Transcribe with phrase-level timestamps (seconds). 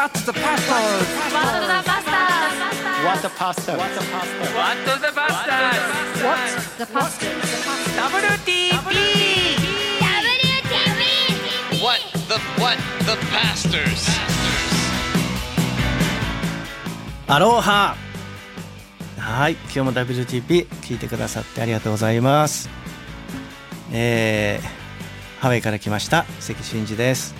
[0.00, 1.04] What's the password?
[1.36, 2.96] What the Bastards?
[3.04, 3.76] What the pasta?
[3.76, 4.56] What the pasta?
[4.56, 5.12] What's the
[5.92, 6.48] password?
[6.78, 7.50] The Bastards
[8.00, 8.96] WTP!
[11.84, 12.00] What
[12.30, 14.08] the what the pastors?
[17.26, 17.94] アローハ
[19.18, 22.70] はい今日も WTP 聞いてくださってありがとうございます
[23.92, 27.39] えー、ハワイから来ました関真嗣です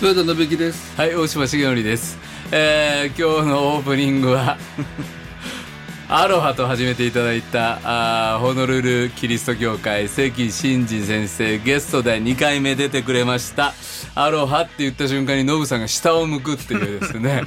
[0.00, 0.96] 豊田信之です。
[0.96, 2.18] はい、大島重則です。
[2.52, 4.56] えー、今日のオープニングは、
[6.08, 13.74] アロハと始めていただいた、あーホノルルキリスト教会、関真嗣先生、ゲストで2回目出てくれました。
[14.14, 17.42] アロハって言った瞬間にノブさんが下を向くっていうですね。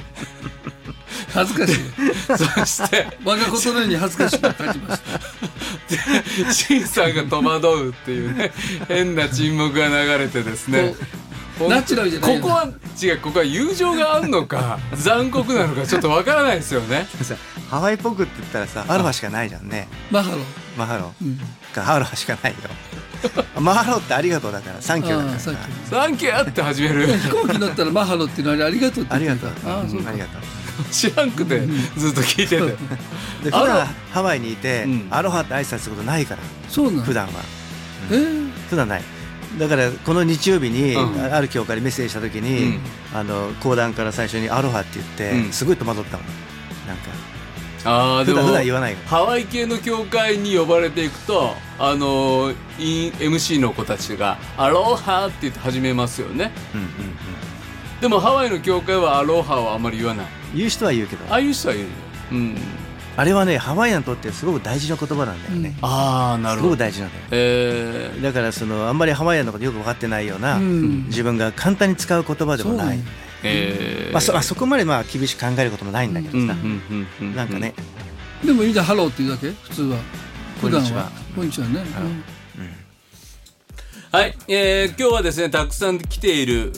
[1.32, 1.74] 恥ずかしい。
[2.36, 5.02] そして、我がことのように恥ずかしく感じまし
[6.46, 6.52] た。
[6.52, 8.52] シンさんが戸惑うっていうね、
[8.88, 10.94] 変な沈黙が流れてですね。
[11.68, 12.68] ナチュラルじゃないよここは
[13.00, 17.06] 違うここは友情があるのか 残酷なのかちょっとわからないですよね。
[17.22, 17.34] さ
[17.70, 19.88] ハワイっぽくって言ったらさアロハしかないじゃんね。
[20.10, 20.38] マハロ。
[20.76, 21.12] マハロ。
[21.22, 21.38] うん。
[21.74, 22.58] かアロハしかないよ。
[23.60, 25.38] マハロってありがとうだからサンキューだから。
[25.38, 25.50] サ
[26.06, 26.48] ンキュー。
[26.48, 27.06] って始める。
[27.18, 29.50] 飛行機乗ったらマハロっていうのはあれありがとうってありがとう。
[29.66, 30.18] ああ、そうあり。
[30.18, 30.42] がとう。
[30.90, 31.60] 知らんくて
[31.96, 32.60] ずっと聞いてて。
[32.60, 32.74] で
[33.44, 35.06] 普段ハワイにいて、うん。
[35.10, 37.32] アロハって挨拶することないからそうなの普段は。
[38.10, 38.50] えー。
[38.68, 39.02] 普段ない
[39.58, 41.34] だからこの日曜日に、うん。
[41.34, 42.80] ある教会にメッセージした時に、うん。
[43.14, 45.52] あの講談から最初に「アロハ」って言って、うん。
[45.52, 46.26] すごい戸惑ったもん。
[46.86, 47.32] なんか。
[47.84, 48.42] ああでも
[49.06, 56.52] ハワイ系の教会に呼ばれていくとあのイン MC の子たちが「アロハ」って言って始めますよね。
[56.74, 56.92] うんうんうん。
[58.00, 60.26] でもハワイの教会は「アロハ」はあまり言わない。
[60.54, 61.24] 言う人は言うけど。
[61.28, 61.92] ああいう人は言うの
[62.32, 62.56] うん
[63.16, 71.04] あれはねハワイアンにとってすごく大事な言葉なんだよね、ああなすごく大事なんだよえー、だからそのあんまりハワイアンのことよく分かってないような、うん。
[71.06, 72.98] 自分が簡単に使う言葉でもない、
[73.44, 76.56] えー、まあ、そあそこまでまあ厳しく考えることもないんだけどさ、うんうん
[77.20, 77.36] うんうん。
[77.36, 77.74] なんかね、
[78.44, 79.50] でもいいじゃん、アロハって言うだけ？
[79.50, 79.98] 普通は。
[80.60, 81.02] 普段こんにちは。
[81.02, 81.10] は。
[81.34, 81.80] こんにちはね。
[81.80, 82.24] うん。
[84.12, 86.72] はい、えー今日はですね、たくさん来ている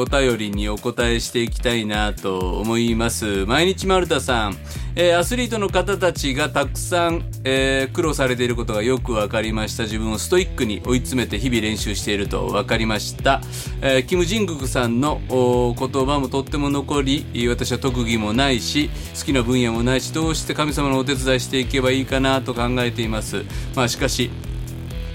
[0.00, 3.46] お便りにお答えしていきたいなと思います。
[3.46, 4.56] 毎日丸田さん、
[4.96, 9.84] えーアスリートの方たちがたくさん、えー苦労されていることがよくわかりました。
[9.84, 13.40] 自分をストイックに追い詰めて日々練習しているとわかりました。
[13.82, 18.88] えーキム・ジングクさんの言葉もとっても残り、私は特技もないし、
[19.18, 23.44] 好きな分野もないし、どうして神様のお手伝いしていけばいいかなと考えています。
[23.74, 24.30] まあしかし、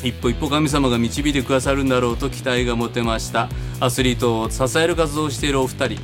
[0.04, 3.50] 一歩一歩神様が導いてくださるんだろうと期待が持てました
[3.82, 6.02] アスリートを支える活動をしているお二人、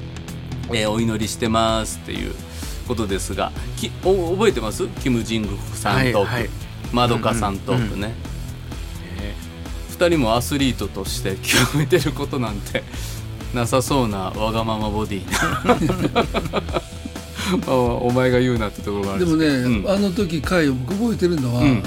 [0.74, 2.36] えーお祈りしてますっていう
[2.88, 4.88] ことですがきお覚えてます？
[5.04, 6.50] キム・ジングクさんトーク、はいはい。
[6.94, 8.14] まどかさんトークね、
[9.20, 9.46] えー
[9.96, 12.84] 二人もアスリートとして 極めてることなんて
[13.54, 15.24] なさそうなわがままボディ
[17.66, 19.90] まあお前が言うなってところがあるでもね、うん。
[19.90, 21.82] あの時回を僕覚えてるのは、うんうんうん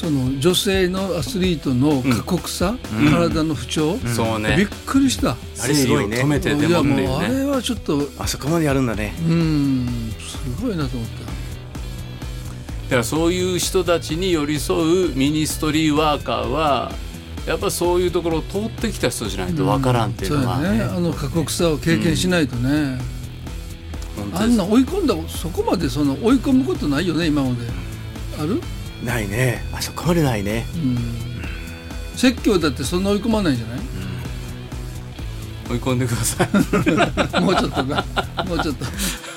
[0.00, 2.74] その女性のアスリートの過酷さ、
[3.10, 4.56] 体の不調、そうね。
[4.56, 5.32] びっくりした。
[5.62, 6.22] あれすごいね。
[6.22, 9.12] 止めてでいやもうもうあれねはちょっとうあそこまでやるんだね。
[9.28, 9.86] ん
[10.18, 11.20] すごいなと思った。
[11.24, 11.30] だ
[12.88, 16.92] からそういう人たちに寄り添うミニストリーワーカーは
[17.46, 20.82] やっぱそういうところを通ってきた人じゃないとわからんっていうのは、そうやね。
[20.82, 22.98] あの過酷さを経験しないとね、
[24.32, 27.66] あんな追い込んだそこまでその追い込むことないよね今まで。
[28.40, 28.62] ある、
[29.04, 29.62] ないね。
[29.72, 30.66] あそこまでないね。
[30.74, 30.98] うん、
[32.16, 33.80] 説教だってそんな追い込まないんじゃない？
[35.70, 36.48] 追い込んでください。
[37.40, 38.04] もうちょっとな
[38.46, 38.84] もうちょっと。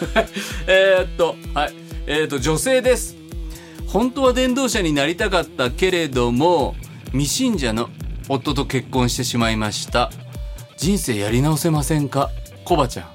[0.67, 1.73] えーっとはい。
[2.07, 3.15] えーっと女性です。
[3.87, 6.75] 本当は伝道者になりたかったけれども
[7.11, 7.89] 未信者の
[8.27, 10.11] 夫と結婚してしまいました。
[10.77, 12.29] 人生やり直せませんか？
[12.65, 13.05] コバちゃん。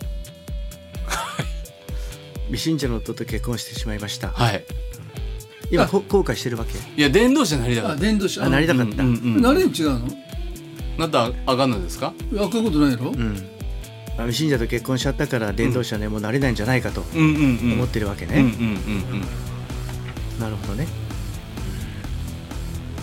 [2.47, 4.29] 未信者の夫と結婚してしまいました。
[4.29, 4.65] はい
[5.71, 6.79] 今こ後悔してるわけ？
[6.97, 8.01] いや伝道者になりたかあった。
[8.03, 9.03] 伝道者あなりたかった。
[9.03, 9.43] うんうんうん。
[9.43, 10.09] なれん違うの？
[10.99, 12.15] なったらあかんのですか？
[12.37, 13.37] あかんことないやろ、うん。
[14.19, 17.73] あ未信者と結婚しちゃったから伝道者ね、もうなれないんじゃないかとうんうんうん。
[17.75, 18.59] 思ってるわけね、うんうんうんう
[19.17, 20.41] ん。
[20.41, 20.87] なるほどね。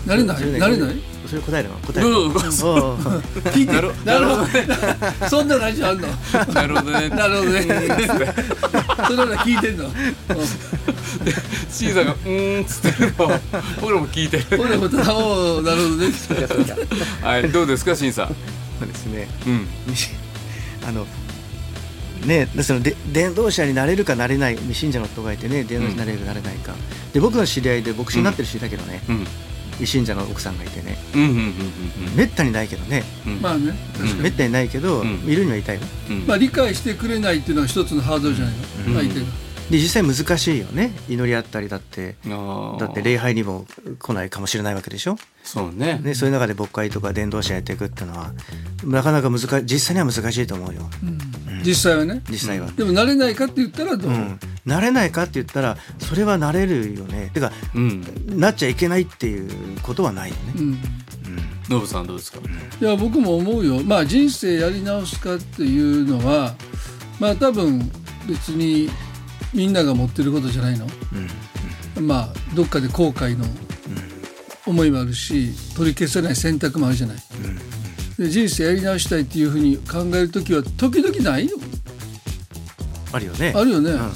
[0.06, 0.52] なれない？
[0.58, 0.96] なれない？
[1.26, 4.66] それ答えるの答えるの聞いてなるなるほどね。
[5.28, 6.08] そんなラジオあんの？
[6.54, 7.08] なるほどね。
[7.08, 7.62] なるほどね。
[7.62, 9.84] それら聞いてんの？
[9.86, 9.92] うん。
[11.70, 13.30] シーさんが「うーん」っつってるのを
[13.80, 14.44] 僕らも聞いてる。
[14.52, 16.12] 俺もおーなるほどね。
[17.22, 17.50] はい。
[17.50, 18.28] どうですかシンさん？
[18.28, 18.34] そ
[18.84, 19.28] うですね。
[19.46, 19.66] うん。
[20.88, 21.06] あの
[22.24, 26.74] ねそので伝道者になれるかなれない未信者の人がいてね伝道者になれるかなれないか、
[27.12, 29.26] で僕の知り合いで牧師になってる人いたけどね、うん
[29.80, 30.98] 維信者の奥さんがいてね。
[31.14, 31.54] うんうんうん
[32.16, 33.04] めったにないけどね。
[33.26, 33.40] うん。
[33.42, 34.22] まあね、うん。
[34.22, 35.22] めったにないけど、うん。
[35.26, 35.80] いるにはいたよ。
[36.10, 38.94] うんまあ理解してくれないっていうのは一つのハードルじゃないの、うん。
[38.94, 39.26] 相手が。
[39.70, 40.92] で実際難しいよね。
[41.08, 42.16] 祈りあったりだって。
[42.78, 43.66] だって礼拝にも
[43.98, 45.98] 来ないかもしれないわけでしょ、そうね。
[46.02, 48.32] ね、そういう中で牧会とか伝道者やっていくっていうのは
[48.84, 50.88] なかなか難しい実際には難しいと思うよ。
[51.64, 52.22] 実際はね。
[52.30, 52.70] 実際は。
[52.72, 57.30] でも慣れないかって言ったらどう、うん、慣れないかって言ったらそれは慣れるよね。
[57.34, 58.04] てかうん。
[58.28, 59.50] なっちゃいけないっていう
[59.82, 60.78] ことはないよね、うん。
[61.68, 62.38] ノブさんどうですか？
[62.80, 63.82] いや僕も思うよ。
[63.82, 66.54] まあ人生やり直すかっていうのは
[67.18, 67.90] まあ多分
[68.28, 68.88] 別に
[69.56, 70.86] みんなが持ってることじゃないの、
[72.00, 73.46] まあどっかで後悔の
[74.66, 77.16] 思いもあるし取り消せない選択もあるじゃない、
[78.18, 81.56] で人生やり直したいっていうふうに考える時は時々ないよ
[83.12, 83.52] あるよね。
[83.56, 84.12] あるよね、うんうんうん。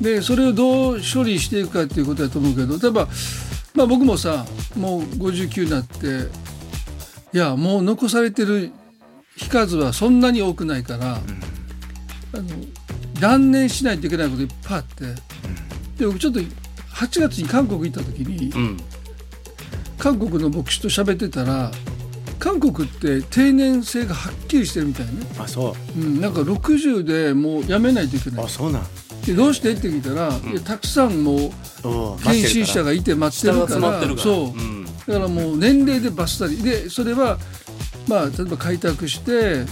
[0.00, 3.08] でそれをどう処理していくかっていうことだと思うけど例えば、
[3.74, 4.46] まあ、僕もさ
[4.76, 6.28] もう59になって
[7.32, 8.70] いやもう残されてる
[9.36, 11.18] 日数はそんなに多くないから、あ
[12.36, 12.44] の
[13.20, 15.04] 断念しないといけないこといっぱいあって、
[15.98, 18.76] で僕ちょっと8月に韓国行った時に、うん。
[19.98, 21.72] 韓国の牧師と喋ってたら
[22.38, 25.98] 韓国って定年制がはっきりしてるみたいね、あそう。
[25.98, 28.42] ん、なんか60でもう辞めないといけない。
[28.44, 28.82] うあそうなん。
[29.26, 31.50] でどうしてって聞いたら、いやたくさんもう
[31.84, 34.84] おう検診者がいて待ってるからそう、ん。
[34.84, 36.62] だからもう年齢でバッサリ。
[36.62, 37.38] でそれは
[38.06, 39.64] まあ例えば開拓して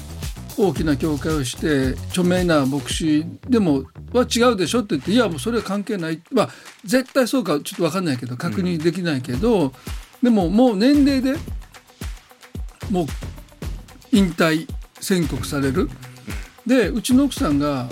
[0.58, 4.80] 大きな教会をして著名な牧師でもは違うでしょ？
[4.80, 6.48] って言っていやもうそれは関係ないまあ
[6.84, 9.72] 絶対そうかちょっと分かんないけど確認できないけど、
[10.22, 11.34] でももう年齢で
[12.90, 13.06] もう
[14.12, 14.66] 引退
[15.00, 15.90] 宣告される。
[16.66, 17.88] でうちの奥さんが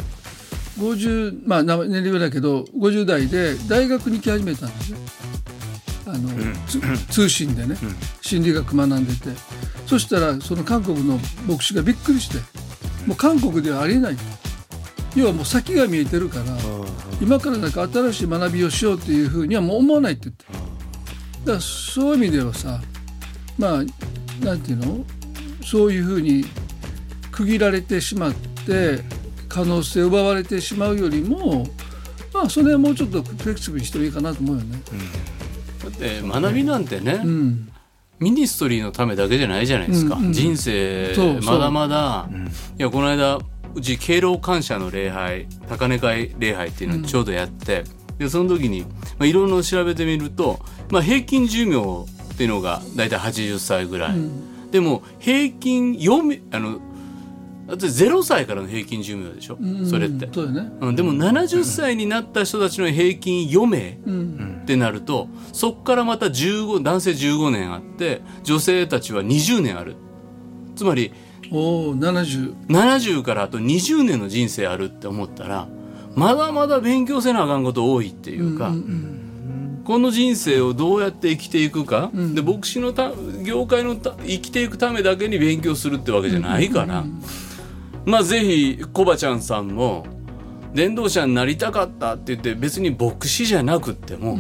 [0.79, 4.99] 50まあ年齢だけど50代で大学に行き始めたんですね。
[6.06, 6.29] あの、
[6.67, 6.81] つ
[7.12, 7.77] 通信でね、
[8.21, 9.29] 心理学学んでて。
[9.87, 12.39] そしたらその韓国の牧師がびっくりして
[13.06, 14.17] もう韓国ではありえない。
[14.17, 14.23] と
[15.15, 16.45] 要はもう先が見えてるから
[17.21, 20.45] 今からなんか新しい学びをしようっていうふうにはもう思わないって言って。
[21.45, 22.81] だからそういう意味ではさ
[23.59, 23.85] まあ
[24.45, 25.05] なんていうの？
[25.62, 26.47] そういうふうに
[27.31, 28.35] 区切られてしまっ
[28.67, 29.01] て
[29.49, 31.67] 可能性を奪われてしまうよりも
[32.33, 34.79] まあそれはもうちょっとフレキシブルにしてもいいかなと思うよね。
[35.85, 37.69] だって学びなんてね、うん。
[38.21, 42.29] ミニストリーのためだけじゃないじゃないですか、うんうん人生まだまだ、
[42.79, 43.39] いやこの間
[43.75, 47.85] うち敬老感謝の礼拝高根会礼拝っていうのをちょうどやって、
[48.19, 48.89] でその時に、ま
[49.21, 50.61] あ、いろいろ調べてみると、
[50.91, 54.15] まあ、平均寿命っていうのが大体80歳ぐらい、
[54.71, 56.81] でも平均読みあの
[57.67, 60.71] だって0歳からの平均寿命でしょ、うんそれって、そうよね。
[60.81, 69.97] うん、でも70歳になった人たちの平均余命、うんってなるとそこからまた15男性15年あって女性たちは20年ある。
[70.75, 71.13] つまり
[71.53, 75.69] おお70 70からあと20年の人生あるって思ったら
[76.15, 78.73] まだまだ勉強せなあかんこと多いっていうか、
[79.85, 82.35] この人生をどうやって生きていくか、ん。
[82.35, 83.13] で牧師のた
[83.43, 87.05] 業界のた生きていくためだけに勉強するってわけじゃないから、
[88.05, 90.06] まあぜひコバちゃんさんも
[90.75, 94.37] 伝道者になりたかったって言って別に牧師じゃなくっても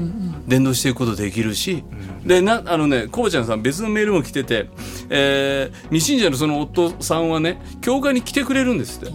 [0.48, 1.84] 伝道していくことできるし、
[2.26, 4.68] でなあのねコバちゃんさん別のメールも来てて、
[5.10, 9.12] えー未信者のその夫さんはね教会に来てくれるんですって。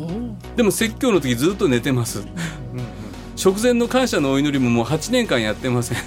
[0.56, 2.24] でも説教の時ずっと寝てます。
[3.36, 5.98] 食前の感謝のお祈りももう8年間やってません。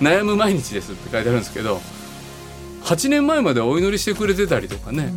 [0.00, 1.80] 悩む毎日ですって書いてあるんですけど
[2.84, 5.12] 8年前まではお祈りしてくれてたりとかね、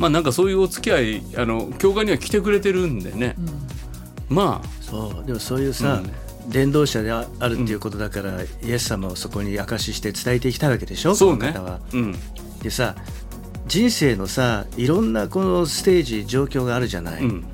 [0.00, 3.36] まあなんかそういうお付き合いあの教会には来てくれてるんでね、
[4.28, 4.68] まあ。
[4.82, 5.26] そう。
[5.26, 6.02] でもそういうさ、
[6.48, 11.14] 伝道者でああるっていうことだから、イエス様をそこに証しして伝えていきたいわけでしょ？
[11.14, 11.52] そうね。
[11.52, 11.80] この方は。
[11.92, 12.16] うん。
[12.62, 12.96] でさ
[13.66, 17.22] 人生のさいろんなこのステージ状況があるじゃない。
[17.22, 17.44] うん。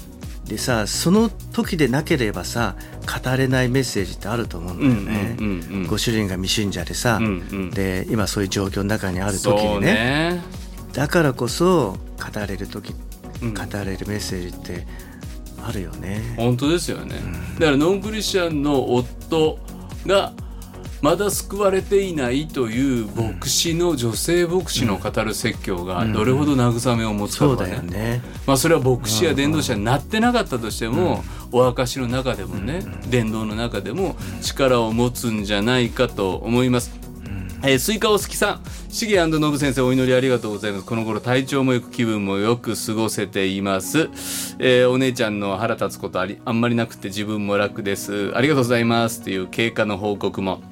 [0.45, 2.77] でさその時でなければさ
[3.23, 5.37] 語れないメッセージってあると思うんだよね。
[5.39, 7.71] うんうんうんうんご主人が未信者でさ、うんうん。
[7.71, 10.43] で今そういう状況の中にある時そうにねね
[10.97, 12.95] だからこそ語れる時、
[13.43, 13.55] うん。
[13.55, 14.87] 語れるメッセージって
[15.63, 16.23] あるよね。
[16.39, 17.17] 本当ですよね、
[17.59, 19.59] だからノンクリスチャンの夫
[20.07, 20.33] が
[21.03, 28.23] まだ救われていないという牧師の女性牧師の語る説教がどれほど慰めを持つかそうとかね,、だよね。
[28.47, 31.23] まあ、それは牧師や伝道者になってなかったとしても、
[31.53, 37.06] お証の中でもね、伝道の中でも力を持つんじゃないかと思います。
[37.69, 40.85] えースイカお好きさん、シゲノブ先生お祈りありがとうございます。
[40.85, 44.09] この頃体調もよく気分もよく過ごせています。
[44.61, 48.31] えーお姉ちゃんの腹立つことありあんまりなくて自分も楽です。
[48.37, 49.21] ありがとうございます。
[49.21, 50.63] という経過の報告も。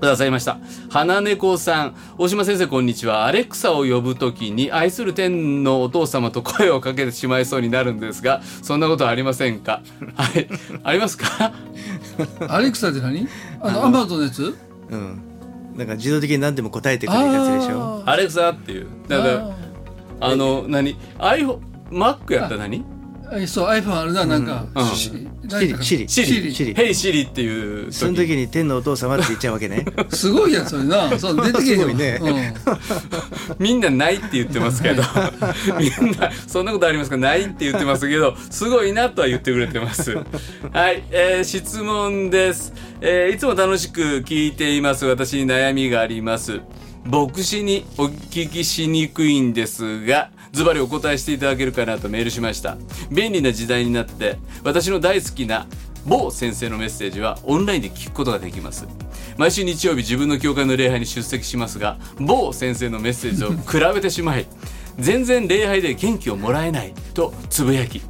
[0.00, 0.58] くださいました
[0.90, 9.82] 花猫さん大島先生こんにちはアレクサを呼ぶときに愛する天のお父様と声をかけてしまいそうになるんですがそんなことはありませんか？
[10.14, 10.48] はい
[10.84, 11.52] ありますか？
[12.48, 13.26] アレクサって何？
[13.60, 14.56] あのアマゾンのやつ？
[14.90, 15.20] うん
[15.78, 18.02] なんか自動的に何でも答えてくれるやつでしょ？
[18.04, 18.88] アレクサっていう。
[19.08, 19.56] だから
[20.20, 21.58] あの何？iPhone
[21.90, 22.84] Mac やったら何？
[23.30, 25.10] あそう iPhone あるななんか、うんし
[25.48, 26.08] シリシリ。
[26.08, 26.54] シリ。
[26.54, 26.74] シリ。
[26.74, 27.22] ヘイシリ。
[27.22, 27.92] っていう時。
[27.94, 29.84] その時に天のお父様って言っちゃうわけね。
[30.10, 31.18] すごいやつそれな。
[31.18, 31.80] そう 出てけえよ。
[31.80, 32.54] すごいね。
[33.58, 35.02] みんなないって言ってますけど。
[35.78, 37.16] みんなそんなことありますか？
[37.16, 40.18] ないって言ってますけどすごいなとは言ってくれてます。
[40.72, 45.06] はい、えー質問です、えーいつも楽しく聞いています。
[45.06, 46.60] 私に悩みがあります。
[47.04, 52.76] 牧師にお聞きしにくいんですがズバリお答えしていただけるかなとメールしました。
[53.12, 55.68] 便利な時代になって私の大好きな
[56.04, 58.88] 某先生のメッセージはオンラインで聞くことができます。
[59.36, 64.46] 毎週日曜日自分の教会の礼拝に出席しますが某先生のメッセージを比べてしまい
[64.98, 68.02] 全然礼拝で元気をもらえないとつぶやき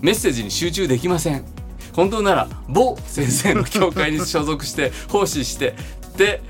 [0.00, 1.44] メッセージに集中できません。
[1.92, 5.74] 本当なら某先生の教会に所属して奉仕して
[6.06, 6.40] って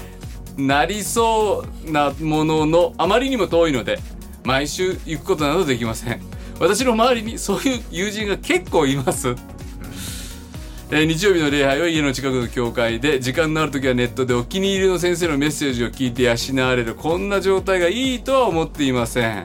[0.58, 3.98] なりそうなもののあまりにも遠いので
[4.44, 6.20] 毎週行くことなどできません。
[6.58, 9.34] 私の周りにそういう友人が結構います。
[10.92, 19.44] えー日曜日の礼拝は家の近くの教会で時間のある時はネットでお気に入りの先生のメッセージを聞いて養われるこんな状態がいいとは思っていません。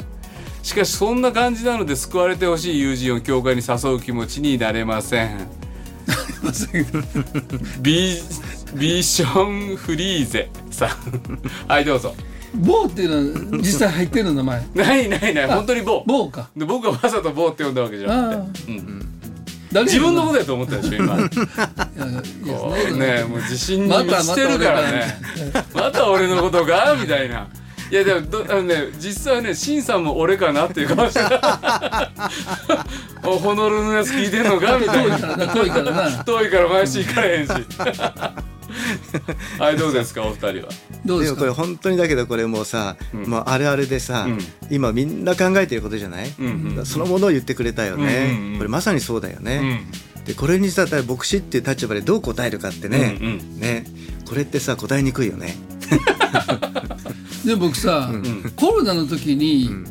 [0.64, 5.48] しかしそんな感じなので救われてほしい友人を教会に誘う気持ちになれません。
[7.82, 8.18] ビ
[8.74, 10.90] ビションフリーゼさん。
[11.68, 12.16] はいどうぞ
[12.56, 14.68] ボーっていうのは実際入ってるの名前。
[14.74, 16.50] ないないない本当にボーボーか。
[16.56, 19.06] で僕はわざとボーって呼んだわけじゃなくて、うん、
[19.72, 21.18] 誰自分のことやと思ったでしょ今。
[22.98, 25.18] ねもう自信に満ちてるからね。
[25.74, 26.96] また俺のことが？
[27.00, 27.48] みたいな。
[27.92, 32.12] いやでもどあのね実際はねシンさんも俺かなっていう顔してた。
[33.24, 34.78] おホノルルのやつ聞いてんのか？
[34.80, 35.18] みたいな。
[35.18, 35.54] 遠いからな。
[35.54, 36.24] 遠いからな。
[36.24, 37.52] 遠いから毎週行かれへんし
[39.60, 40.70] はいどうですかお二人は？
[41.06, 43.24] どうでですもこれか本当にだけどこれもうさ、うん。
[43.30, 44.40] もうあるあるでさ、うん。
[44.70, 48.58] 今みんな考えてることじゃない、うんうんそのものを言ってくれたよね、うんうんうん。
[48.58, 50.26] これまさにそうだようね、ん。
[50.26, 53.86] でこれにさ牧師っていう立場でどう答えるかってね、うんうんね。
[54.28, 55.56] これってさ答えにくいよね。
[57.46, 58.52] で僕さ、ん。
[58.56, 59.86] コロナの時に、ん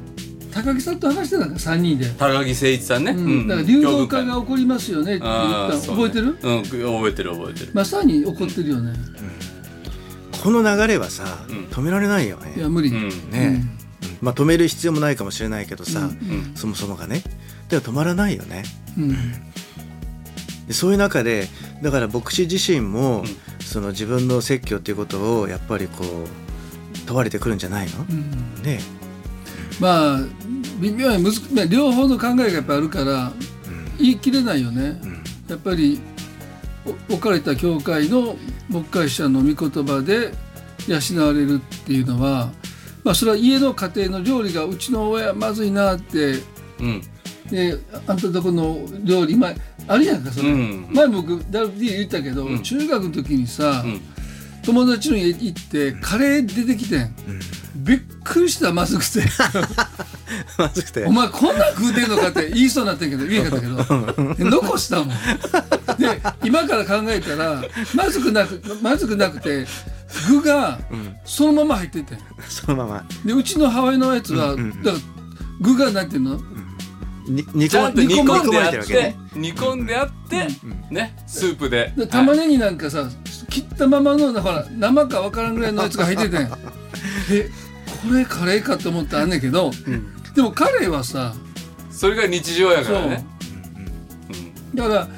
[0.54, 3.49] 高木さんと話してたから3人で、高木誠一さんね、うん。
[3.49, 5.80] だから流動化が教起こりますよねって言ったね。
[5.80, 6.38] 覚えてる？
[6.40, 7.70] うん覚えてる覚えてる。
[7.75, 8.92] まさに起こってるよね、
[10.44, 11.26] この流れはさ、ん。
[11.70, 12.54] 止められないよね。
[12.56, 13.30] いや無理、うん。
[13.32, 13.64] ね、
[14.20, 16.52] まあ止める必要もないかもしれないけどさ、ん。
[16.54, 17.25] そもそもがね。
[17.68, 18.62] でも止まらないよね。
[18.96, 19.11] うん。
[20.68, 21.49] でそういう中で
[21.82, 23.25] だから牧師自身も、ん。
[23.61, 28.62] その自分の説教っていうことをやっぱりこう問われてくるんじゃないの、うん。
[28.62, 28.78] ね
[29.81, 30.19] まあ
[30.81, 33.33] 微妙にむずまあ両方の考えがやっぱあるから
[33.99, 35.00] 言い切れないよね、
[35.49, 36.00] やっぱり
[37.09, 38.37] お置かれた教会の
[38.69, 40.33] 牧会者の御言葉で
[40.88, 42.50] 養われるっていうのは、
[43.04, 46.40] まあ、それは家の家庭の料理がうちの親まずいなって
[46.81, 47.02] うん。
[47.50, 49.52] であんたとこの料理今
[49.87, 50.88] あるやんかそれ、うん。
[50.90, 52.62] 前僕 WD 言ったけど、うん。
[52.62, 54.00] 中学の時にさ、うん
[54.64, 57.14] 友達の家行ってカレー出てきてん、
[57.76, 59.23] びっくりしたまずくて。
[60.59, 61.04] まずくて。
[61.04, 64.35] お前こんなん食うてんのかって言いそうになってんけど 言えへんかったけど。
[64.35, 65.09] で 残したもん。
[65.09, 65.14] で
[66.42, 67.62] 今から考えたら
[67.94, 69.66] まずくなくまずくなくて
[70.28, 70.78] 具が
[71.25, 72.16] そのまま入ってて
[72.49, 73.04] そのまま。
[73.25, 75.04] でうちの母親のやつは、うんうんだから
[75.61, 76.40] 具がなんていうの。
[77.26, 80.47] に煮ちゃんと煮込んであって煮込んであって、
[80.90, 81.92] ねスープで。
[81.97, 83.09] で玉ねぎなんかさ
[83.54, 86.49] 切ったままのほら生か分からんぐらいのやつが入っててん。
[87.30, 87.50] え
[88.08, 89.70] これカレーかと思ったらあんねんけど、
[90.34, 91.34] でもカレーはさ
[91.88, 93.25] それが日常やからね。
[94.75, 95.08] だから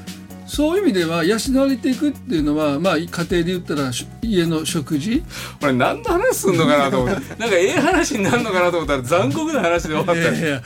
[0.47, 5.23] そういう意味では養われていくっていうのはまあ家庭で言ったらし家の食事？
[5.59, 7.29] これ何の話すんのかなと思って。
[7.41, 10.15] なんかええ話になるのかなと思ったら残酷な話で終わった。
[10.15, 10.63] いやいや。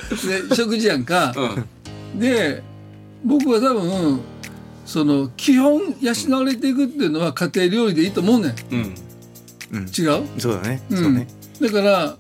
[0.48, 2.18] で食事やんか、うん。
[2.18, 2.64] で
[3.24, 4.20] 僕は多分
[4.90, 8.54] その基本養われていくっていうのは家庭料理でいいと思うねん。
[9.72, 9.82] うん。
[9.82, 11.14] 違う、そうだね、うん。
[11.14, 11.28] ね。
[11.60, 12.16] だから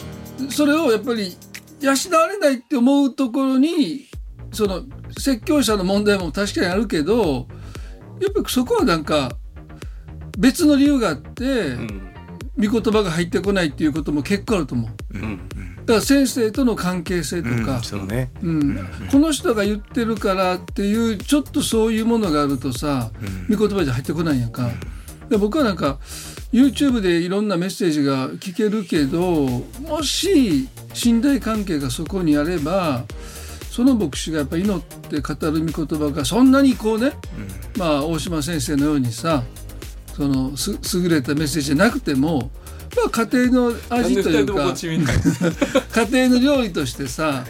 [0.50, 1.36] それをやっぱり
[1.80, 4.06] 養われないって思うところに
[4.52, 4.84] その
[5.18, 7.48] 説教者の問題も確かにあるけど
[8.20, 9.32] やっぱりそこはなんか
[10.38, 12.06] 別の理由があって、うん。
[12.56, 15.18] 御言葉が入ってこないっていうことも結構あると思う。
[15.18, 15.48] うん。
[15.48, 15.49] だ
[15.90, 17.76] から先生との関係性とか。
[17.76, 18.30] うん、そうね。
[18.42, 18.88] うん。
[19.10, 23.10] この人が言ってるからっていうちょっとそういうものがあるとさ、
[23.48, 24.70] 御言葉じゃ入ってこないやんか。
[25.30, 25.98] で僕はなんか
[26.52, 29.46] YouTube でいろんなメッセージが聞けるけど
[29.80, 33.04] もし信頼関係がそこにあれば
[33.70, 37.12] その牧師がやっぱ祈って語る御言葉がそんなにこうね、
[37.78, 39.44] まあ大島先生のようにさ
[40.14, 42.59] そのす優れたメッセージじゃなくても、ま
[43.06, 47.44] あ、家庭の味というか家庭の料理としてさ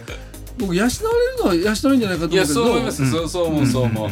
[0.59, 2.35] 僕養われるのは養われるんじゃないかと思うけど。
[2.35, 4.11] いやそう思います、そうそう思うそう思う、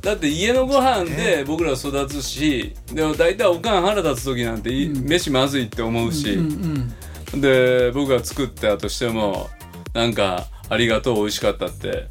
[0.00, 6.94] だって家のご飯で僕ら育つしでも大体おかん腹立つ時なんてい、飯まずいって思うし、うんうん
[7.40, 9.50] で僕が作ったとしても
[9.94, 12.08] なんか「ありがとう美味しかった」って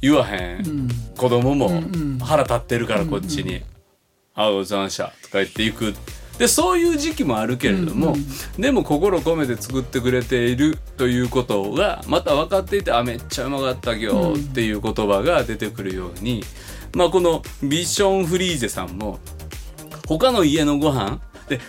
[0.00, 1.82] 言わへん、子供も
[2.24, 3.60] 腹立ってるからこっちに
[4.34, 5.94] 「あおざんしゃ」とか言っていく
[6.38, 8.16] でそういう時期もあるけれども、
[8.58, 16.42] でも心込めて作ってくれているということがまた分かっていて「あめっちゃうまかった今日」っていう言葉が出てくるように、
[16.94, 19.20] まあこのビッション・フリーゼさんも
[20.08, 21.60] 他の家のご飯で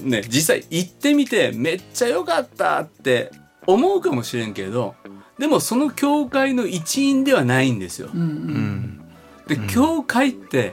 [0.00, 3.30] ね実際行ってみてめっちゃ良かったって
[3.66, 4.94] 思うかもしれんけど
[5.38, 8.08] でもその教会の一員ではないんですよ。
[8.12, 9.00] うんうん。
[9.46, 10.72] で教会って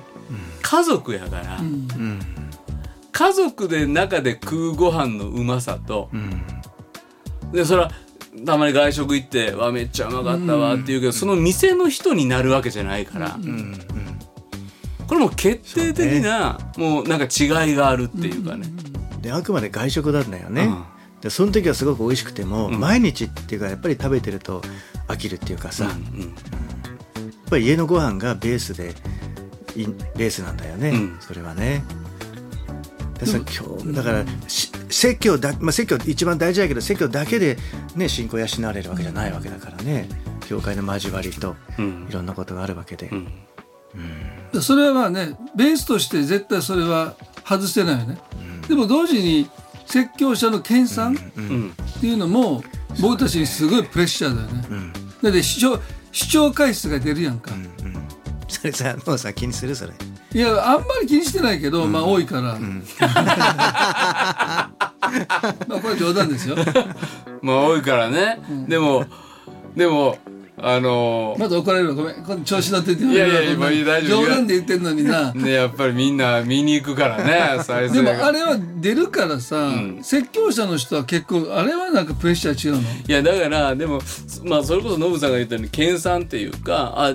[0.61, 1.87] 家族やから、うん
[3.19, 6.41] 家族で中で食うご飯のうまさとうん。
[7.51, 7.91] でそれは
[8.45, 13.77] たまに外食行って「わめっちゃうまかったわ」って言うけど、その店の人になるわけじゃないから、うん
[15.05, 18.67] これもう決定的な、もうなんか違いがあるっていうかね。
[19.21, 20.83] であくまで外食なんだよね、うん。
[21.19, 22.79] でその時はすごく美味しくても、ん。
[22.79, 24.61] 毎日っていうかやっぱり食べてると
[25.07, 26.35] 飽きるっていうかさ、やっうん。
[27.49, 28.93] ぱり家のご飯がベースで
[29.75, 31.17] いベースなんだよね、うん。
[31.19, 31.83] それはね
[33.19, 37.57] でさ今日だからし説教だ、まあ、説教一番大事だけど説教だけで、
[37.95, 40.07] ね、信仰養われるわけじゃないわけだからね。
[40.47, 42.07] 教会の交わりとうん。
[42.09, 43.27] いろんなことがあるわけで、ん。
[44.51, 48.17] でそれはまあねベースとして絶対それは外せないよね、
[48.67, 49.49] でも同時に
[49.85, 51.73] 説教者の研鑽っうん。
[51.99, 52.63] ていうのも
[53.01, 54.93] 僕たちにすごいプレッシャーだよね、ん。
[55.21, 55.79] だって視聴
[56.11, 57.51] 視聴回数が出るやんか、
[58.49, 59.93] それさもうさ気にするそれ。
[60.33, 62.97] いやあんまり気にしてないけど、まあ多いから、 ま
[65.77, 66.55] あこれ冗談ですよ。
[67.41, 69.05] まあ多いからね、でも
[69.75, 70.17] でも
[70.61, 72.43] あのまだ怒られるわごめん。
[72.43, 75.31] 調子乗ってていやいや今大丈夫冗談で言ってんのにな。
[75.33, 78.03] ねやっぱりみんな見に行くからね 再で生。
[78.03, 79.99] がもあれは出るからさ、ん。
[80.01, 82.81] 説教者の人は結構あれはなんかプレッシャー違うの？
[82.81, 84.01] いやだからでも
[84.43, 87.13] まあそれこそノブさんが言ったように研鑽っていうかあ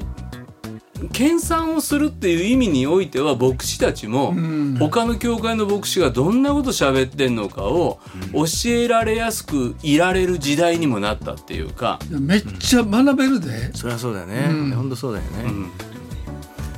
[1.13, 4.77] 研鑽をするっていう意味においては牧師たちもん。
[4.79, 8.01] 他の教会の牧師がどんなこと喋ってんのかを
[8.33, 11.99] 教えられやすくいられる時代にもなったっていうか。
[12.09, 14.71] めっちゃ学べるで、そりゃそうだよね、うん。
[14.71, 15.53] 本当そうだよね、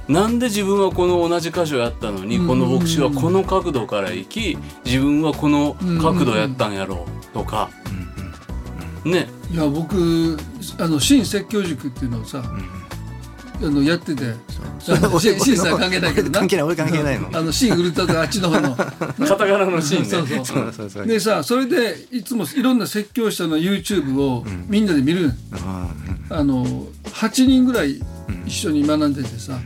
[0.09, 7.71] なんで自分はこの同じ箇所やったのにこの牧師はこの角度から行き自分はこの角度やったんやろうとか。
[9.05, 9.29] ね。
[9.53, 10.37] いや僕
[10.79, 12.43] あの新説教塾っていうのをさ、
[13.63, 14.35] あのやってて。
[14.89, 16.39] あの俺新新さん関係ないけどな。
[16.39, 18.77] 関係ない俺関係ないのあの新ウルトラとかあっちの方の。
[18.77, 18.87] カ
[19.37, 20.45] タカナのシーンね。
[20.45, 21.07] そうそう。
[21.07, 25.33] でさそれでいつもいろんな説教者の YouTube をみんなで見る、
[26.31, 26.65] あの
[27.05, 28.01] 8人ぐらい
[28.47, 29.59] 一緒に学んでてさ、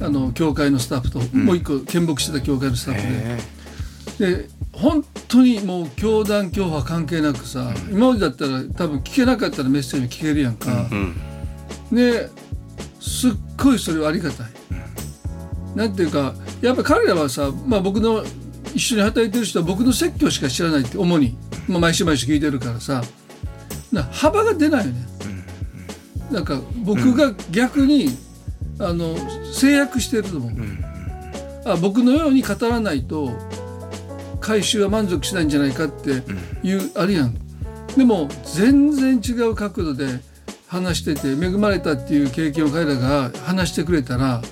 [0.00, 11.16] あの教会のスタッフと、もう一個見牧してた教会のスタッフで、へで本当にもう教団教派関係なくさ、今までだったら多分聞けなかったらメッセージ聞けるやんか、うん。
[11.92, 12.30] で
[13.04, 14.46] すっごいそれはありがたい、
[15.74, 18.24] なんていうかやっぱ彼らはさ、まあ、僕の
[18.74, 21.36] 一緒に働いてる人は僕の説教しか知らないって主に、
[21.68, 23.02] まあ、毎週毎週聞いてるからさ。
[23.92, 25.06] な幅が出ないよね、
[26.30, 28.08] なんか僕が逆に、
[28.80, 29.14] あの
[29.52, 30.52] 制約してると思う、
[31.64, 33.30] あ僕のように語らないと
[34.40, 36.24] 回収は満足しないんじゃないかって
[36.66, 37.36] いう、あるやん。
[37.96, 40.20] でも全然違う角度で
[40.74, 44.42] 話してて恵まれたっていう経験を彼らが話してくれたら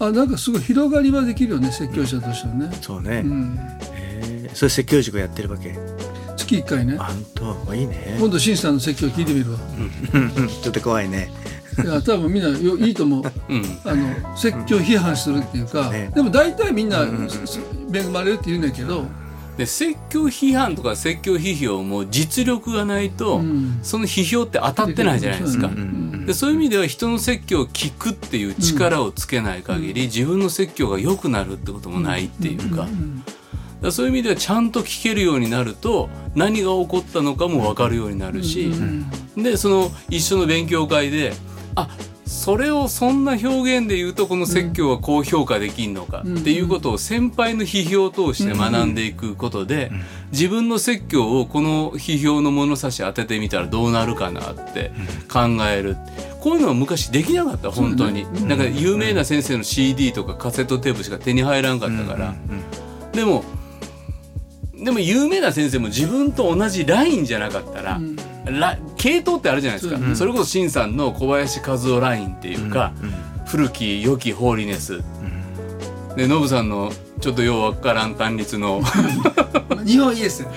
[0.00, 3.58] あなんかすごい広がりはできるよね説教者としてはね、そうね、うん、
[3.94, 5.76] へえそれ説教塾やってるわけ？
[6.36, 6.96] 月1回ね。
[6.98, 8.16] あんとまあいいね。
[8.18, 9.58] 今度新さんの説教聞いてみるわ。
[10.12, 11.30] うんうんちょっと怖いね。
[11.82, 13.22] いや多分みんなよいいと思う。
[13.48, 13.64] うん。
[13.84, 16.10] あの説教批判するっていうか、ね。
[16.14, 17.06] でも大体みんな
[17.92, 19.06] 恵まれるって言うんだけど、
[19.56, 23.78] で説教批判とか説教批評も実力がないと、うん。
[23.82, 25.70] その批評って当たってないじゃないですか。
[26.26, 32.88] でそういう意味では人の説教を聞くっていう力をつけない限り、自分の説教が良くなるってこともないっていうか,、
[33.80, 38.72] だそういう意味ではちゃんと聞けるようになると何が起こったのかも分かるようになるし、
[39.36, 41.32] でその一緒の勉強会で
[41.76, 41.88] あ
[42.26, 49.92] それをそんな表現で言うとこの説教はこう評価できんのかっていうことを先輩の批評を通して学んでいくことで
[50.32, 54.90] 自分の説教をこの批評の物差し当ててみたらどうなるかなって
[55.32, 55.96] 考える。
[56.40, 58.24] こういうのは昔できなかった本当に。
[58.46, 62.34] なんか有名な先生の CD とかカセットテープしか手に入らんかったから。
[63.12, 63.44] でも
[64.74, 68.00] でも有名な先生も自分と同じラインじゃなかったら、ら
[68.96, 72.92] 系統ってあるじゃないですか、そうそれこそ新さんの小林和夫ラインっていうか、
[73.46, 75.02] 古き良きホーリネス、
[76.16, 78.82] でノブさんのちょっとようわからん単立の。
[79.84, 80.48] 日本いいですよ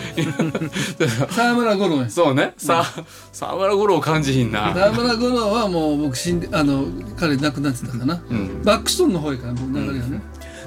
[1.30, 2.54] 沢村五郎そうね。
[2.58, 2.84] さ
[3.32, 8.64] 沢村五郎を感じひんな、沢村五郎はもう僕死んであの彼亡くなってたかな、ん。
[8.64, 10.22] バックストーンの方やから流れがね、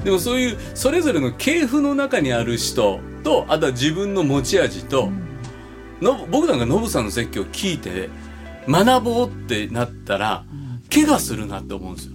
[0.05, 5.11] でもそういうそれぞれの系譜の中にある人とあとは自分の持ち味と、
[6.03, 8.11] の僕なんかノブさんの説教を聞いて
[8.69, 10.45] 学ぼうってなったら
[10.93, 12.13] 怪我するなって思うんですよ。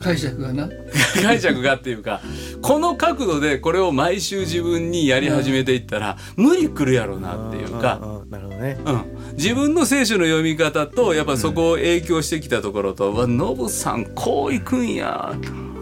[0.00, 0.68] 解釈がな。
[1.22, 2.20] 解釈がっていうか
[2.62, 8.78] この角度でこれを毎週自分にやり始めていったら無理くるやろうなっていうか、なるほどね。
[8.84, 9.02] うん、
[9.36, 15.34] 自分の聖書の読み方とやっぱそこを影響してきたところと「わノブさんこういくんや」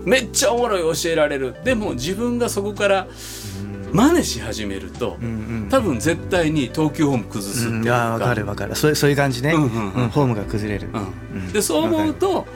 [0.07, 1.55] めっちゃおもろい教えられる。
[1.64, 3.09] でも自分がそこから
[3.96, 5.16] 真似し始めると、
[5.70, 7.96] 多分絶対に投球フォーム崩すっていううん、か。
[7.96, 8.76] ああ分かる分かる。
[8.76, 10.02] そうそういう感じね、うんうんうん。
[10.02, 10.88] うんフォームが崩れる、
[11.32, 11.52] うん。
[11.52, 12.46] でそう思うと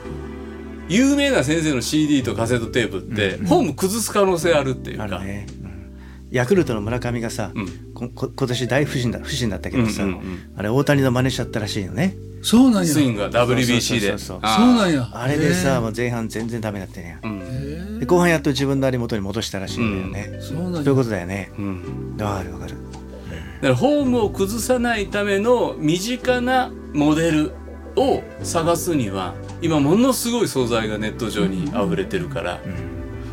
[0.87, 5.93] 有名な先生の CD とカセットテープって、フォーム崩す可能性あるっていうか、あるね、うん。
[6.31, 7.67] ヤクルトの村上がさ、うん。
[7.93, 10.53] ここ今年大不振だ不振だったけどさ、うんうんうん。
[10.57, 12.15] あれ大谷の真似しちゃったらしいよね。
[12.43, 12.93] そうなんや。
[12.93, 14.17] スイングが WBC で。
[14.17, 15.09] そうなんや。
[15.13, 21.51] あれでへさえもう前半全然ダメだったね、うんで後半やっと自分のあり元に戻したらしいんだよね、そうなんやそういうことだよね。
[21.55, 22.17] うん。
[22.19, 22.73] わかるわかる。
[22.73, 27.51] だからフォームを崩さないための身近なモデル
[27.95, 32.59] を探すには今ものすごい素材がネット上に溢れてるから、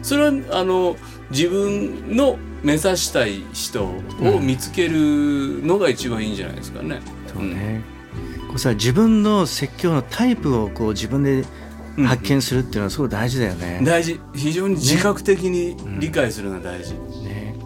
[0.03, 0.97] それはあの
[1.31, 4.03] 自分の目指したい人を
[4.39, 7.01] 見つけるのが一番いいんじゃないですかね。
[7.33, 7.83] そうね、
[8.49, 11.47] こうさ自分の説教のタイプをこう自分で
[12.07, 13.85] 発見するっていうのはすごい大事だよねうん。
[13.85, 17.57] 大事非常に自覚的に理解するのは大事、ね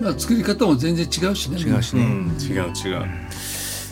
[0.00, 3.06] まあ作り方も全然違うしね違うしね、うん、違う違う。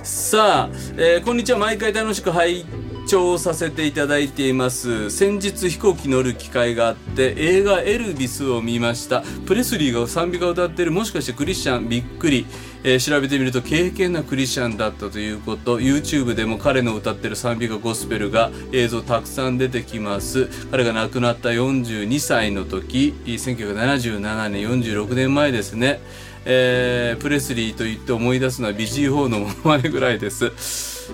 [0.03, 1.59] さあ、えーこんにちは。
[1.59, 2.65] 毎回楽しく拝
[3.07, 5.11] 聴させていただいています。
[5.11, 9.23] 先日飛行機乗る機会があって、映画エルビスを見ました。
[9.47, 11.89] プレスリーが賛美歌を歌ってる、もしかしてクリスチャン？
[11.89, 12.47] びっくり。
[12.85, 15.81] えー調べてみると敬虔なクリスチャンだったということ。
[15.81, 20.49] YouTube でも彼の歌ってる賛美歌ゴスペルが映像たくさん出てきます。
[20.71, 26.01] 彼が亡くなった42歳の時1977年46年前ですね。
[26.45, 30.53] えープレスリーと言って思い出すのは BG4 のものまねぐらいです。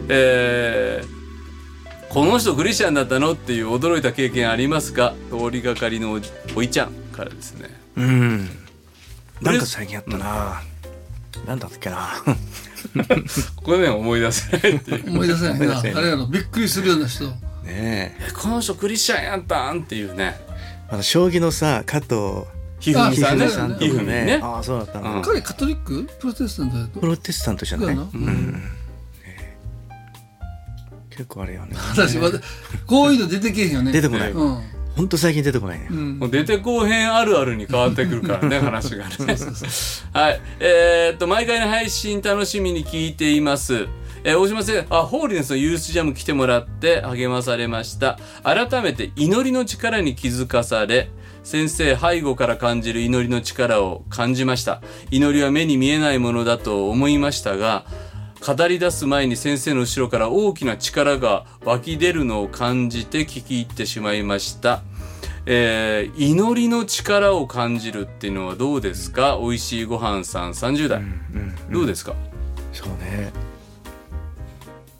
[0.09, 1.24] えー
[2.11, 5.14] この人クリスチャンだったのっていう驚いた経験ありますか？
[5.31, 6.20] 通りがかりの
[6.55, 7.70] おいちゃんからですね。
[7.96, 8.48] うん。
[9.40, 10.62] なんか最近あったな、
[11.47, 12.12] なんだったっけな。
[13.57, 15.11] ここで思い出せないっていう。
[15.11, 15.64] 思い出せないな。
[15.64, 15.94] 思い出せない。
[15.94, 17.25] あれやろびっくりするような人。
[17.27, 18.16] ねえ。
[18.29, 20.37] えこの人クリスチャンやったんっていうね。
[20.88, 22.44] あの将棋のさ加藤
[22.79, 23.47] ひふみさんね。
[23.47, 24.40] あさんとひふみかねね。
[24.42, 25.23] ああそうだったんだ、うん。
[25.23, 28.62] 彼カトリックプロテスタントだとプロテスタントじゃない、うん。
[31.11, 31.77] 結構あれよね。
[31.90, 32.38] 私まだ
[32.87, 33.92] こういうの出てけへんよね。
[33.92, 34.62] 出てこない、うん
[34.96, 39.14] ほんと最近出てこないね、うんもう出てこうへんあるあるに変わってくるからね、 話がね。
[40.12, 40.40] はい。
[40.61, 43.88] えーっと、毎回の配信楽しみに聞いています。
[44.22, 48.18] えー大島先生、あ、ホーリネスのユースジャム来てもらって励まされました。
[48.42, 51.11] 改めて祈りの力に気づかされ、
[51.42, 54.80] 先生背後から感じる祈りの力を感じました。
[55.11, 57.85] 祈りは目に見えないものだと思いましたが、
[58.46, 64.83] 語り出す前に先生の後ろから大きな力が湧き出るのを感じて聞き入ってしまいました。
[65.46, 69.38] えー祈りの力を感じるっていうのはどうですか？
[69.40, 71.02] 美味しいごはんさん30代、
[71.70, 72.14] どうですか？
[72.72, 73.33] そうね。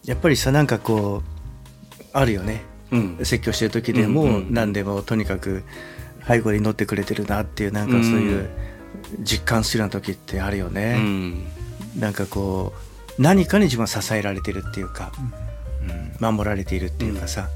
[0.05, 1.23] やっぱりさなんかこ
[2.01, 2.63] うあるよね。
[2.93, 3.19] うん。
[3.25, 5.65] 説教してる時でも、うんうん何でもとにかく
[6.27, 8.49] 背後で祈ってくれてるなっていうなんかそういう
[9.21, 11.45] 実感するような時ってあるようね、ん。
[11.99, 12.84] なんかこう
[13.19, 15.13] 何かに自分は支えられてるっていうか、
[16.21, 16.35] うん。
[16.37, 17.49] 守られているっていうかさ、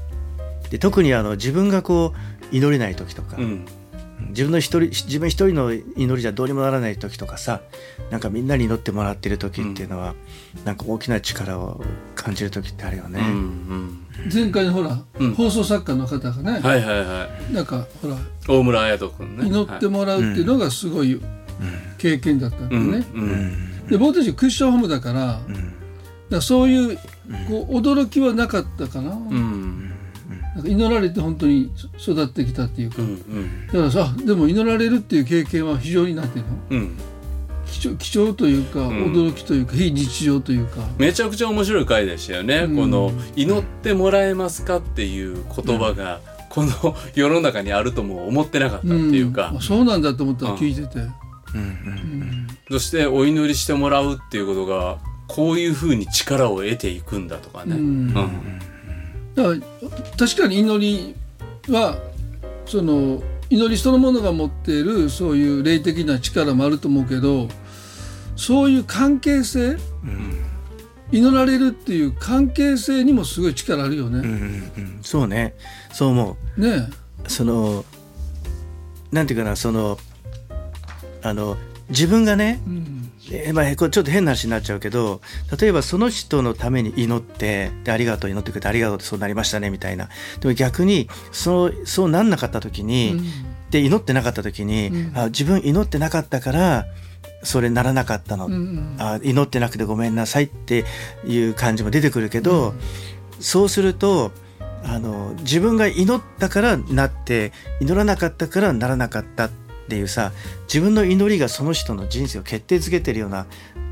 [0.69, 2.13] で特にあの自分がこ
[2.51, 3.65] う祈れない時とか、うん。
[4.29, 7.61] 自分の一人自分一人の祈りじゃどうにもならない時とかさ
[8.11, 10.13] なんかみんなに祈ってもらってる時っていうのは、
[10.65, 11.81] なんか大きな力を
[12.15, 13.19] 感じる時ってあるよね。
[13.21, 14.31] うんうん。
[14.33, 15.33] 前回のほら、うん。
[15.33, 17.53] 放送作家の方がね、はいはいはい。
[17.53, 18.17] なんかほら
[18.47, 19.45] 大村彩人君ね。
[19.47, 21.21] 祈ってもらうっていうのがすごい
[21.97, 23.07] 経験だったんだよね。
[23.13, 25.41] うんうんで僕たちクリスチャンホームだから、か
[26.29, 26.97] らそういう
[27.47, 29.91] こう驚きはなかったかな,、うん。
[30.55, 32.97] なんか祈られて本当に育ってきたっていうか、
[33.67, 36.51] だからさでも祈られるっていう経験は非常になんていうの？
[36.69, 36.97] うん。
[37.71, 39.13] 貴重貴重というか、ん。
[39.13, 40.81] 驚きというか非日常というか。
[40.97, 42.75] めちゃくちゃ面白い回でしたよね、うん。
[42.75, 50.57] この「祈ってもらえますか?」っていう言葉が、この世の中にあるとも思ってなかったっていうか、そうなんだと思ったらうん。
[50.57, 50.99] 聞いてて、
[52.69, 57.75] そしてお祈りしてもらうっていうことがこういうふうに力を得ていくんだとかね。
[57.75, 58.59] うんうん
[59.35, 59.57] だから
[60.17, 61.15] 確かに祈
[61.67, 61.97] りは
[62.65, 67.47] その祈りそのものが持っているそういう霊的な力もあると思うけど
[68.35, 69.77] そういう関係性
[71.11, 74.19] 祈られるっていう関係性にもすごい力あるよね。
[74.19, 74.99] うんうんうん。
[75.01, 75.55] そうね。
[75.91, 76.61] そう思う。
[76.61, 76.89] ね
[77.27, 77.83] その
[79.11, 79.97] なんていうかなその
[81.21, 81.57] あの
[81.89, 83.11] 自分がねえ、うん。
[83.31, 85.21] えーまあ、ちょっと変な話になっちゃうけど
[85.59, 90.09] 例えばその人のために祈ってでありがとう祈ってくれてありがとうってそうなりましたねみたいな。
[90.39, 93.21] でも逆にそうそうなんなかった時に、
[93.69, 95.17] で祈ってなかった時に、うん。
[95.17, 96.85] あ自分祈ってなかったから
[97.43, 98.95] それならなかったの、うんうん。
[98.97, 100.85] あ祈ってなくてごめんなさいって
[101.25, 102.73] いう感じも出てくるけど、
[103.39, 104.31] そうすると
[104.83, 110.31] あの自分が祈ったからなって祈らなかったからならなかったっていうさ
[110.67, 113.45] 自分の祈りがその人の人生を決定づけてるような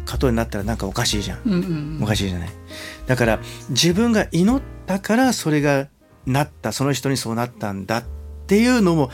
[0.10, 1.42] ことになったらなんかおかしいじゃん。
[1.46, 2.50] うんうんおかしいじゃない？
[3.08, 5.88] だから自分が祈ったからそれが
[6.26, 8.04] なったその人にそうなったんだっ
[8.48, 9.10] ていうのも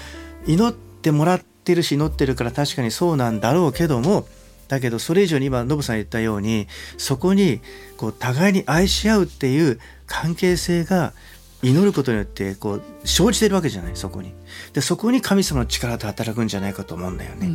[0.46, 4.28] 祈ってもらってるし祈ってるから確かにそうなんだろうけども
[4.67, 6.67] だけどそれ以上に今ノブさん言ったように
[6.98, 7.62] そこに
[7.98, 11.13] こう互いに愛し合うっていう関係性が
[11.63, 14.34] 祈ることによってこう生じてるわけじゃないそこに。
[14.73, 17.47] でそこに神様の力って働くんじゃないかと思うんだよね。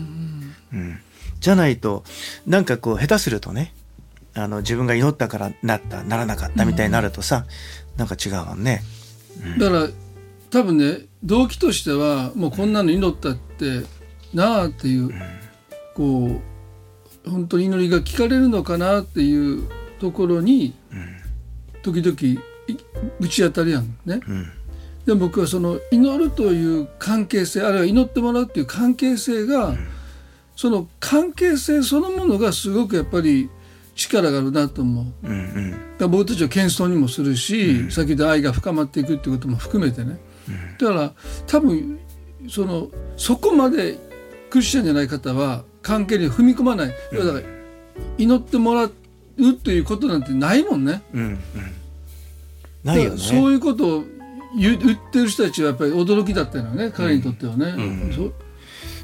[0.73, 0.99] うん、
[1.41, 2.05] じゃないと
[2.47, 3.75] なんかこう下手するとね
[4.35, 7.45] あの自分が祈ったからなったならなかったみたいになるとさ、
[7.97, 8.83] なんか違うもんね。
[9.59, 9.89] だから
[10.51, 13.83] 多分ね動機としてはもうこんなの祈ったって
[14.33, 15.11] なあっていう、
[15.95, 16.41] こ
[17.27, 19.69] う本当に祈りが聞かれるのかなっていう
[19.99, 20.75] ところに、
[21.83, 22.39] 時々い
[23.21, 24.17] ぶち当たるやんね。
[24.17, 24.53] ん。
[25.07, 29.75] でも僕はその祈るという関係性あるいは祈ってもらうっていう関係性が、
[30.57, 33.49] その関係性そのものがすごくやっぱり
[33.95, 35.27] 力があるなと思う。
[35.27, 35.71] うんうん。
[35.71, 40.19] だから僕たちを謙遜にもするし、先ほど愛が深まっていくってことも含めてね、
[40.79, 41.13] だから
[41.47, 41.99] 多分
[42.49, 43.99] そのそこまで
[44.51, 47.41] クリスチャンじゃない方は関係に踏み込まない、だから
[48.19, 48.93] 祈ってもらう
[49.63, 51.03] ということなんてないもんね。
[51.15, 51.39] うんうん
[52.85, 53.19] ないよね。
[53.19, 54.05] そういうことを
[54.57, 57.75] 言言ってる人たちはやっぱり驚きだったのね彼にとってはね。
[58.15, 58.35] そう。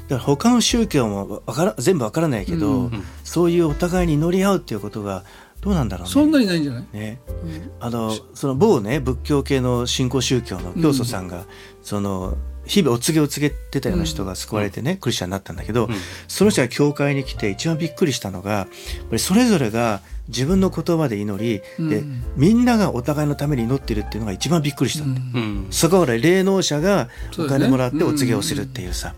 [0.07, 2.91] だから他の宗教もわから全部わからないけど、
[3.23, 5.23] そういうお互いに祈り合うっていうことが
[5.61, 6.13] どうなんだろうね。
[6.13, 7.19] そんなにないんじゃない、ね、
[7.79, 11.45] あのその某ね仏教系の新興宗教の教祖さんが、
[11.81, 15.89] その日々お告げを告げてたような人が救われてね、クリスチャンになったんだけど、
[16.27, 18.67] その人が教会に来て一番びっくりしたのが
[19.17, 22.03] それぞれが自分の言葉で祈り、で
[22.35, 25.67] みんながお互いのために祈ってるっていうのが一番びっくりしたうん。
[25.69, 29.13] そこから霊能者がお金もらってお告げをするっていうさ、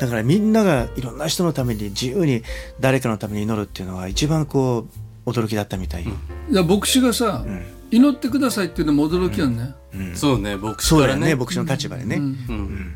[0.00, 2.42] だからみんながいろんな人のために自由に
[2.80, 4.86] 誰かのために祈るっていうのが一番こ
[5.26, 6.06] う驚きだったみたい、い
[6.54, 7.44] や牧師がさ、
[7.90, 9.74] 祈ってくださいっていうのも驚きやんね。
[10.14, 12.94] そうね牧師そうからねね牧師の立場でね、うん。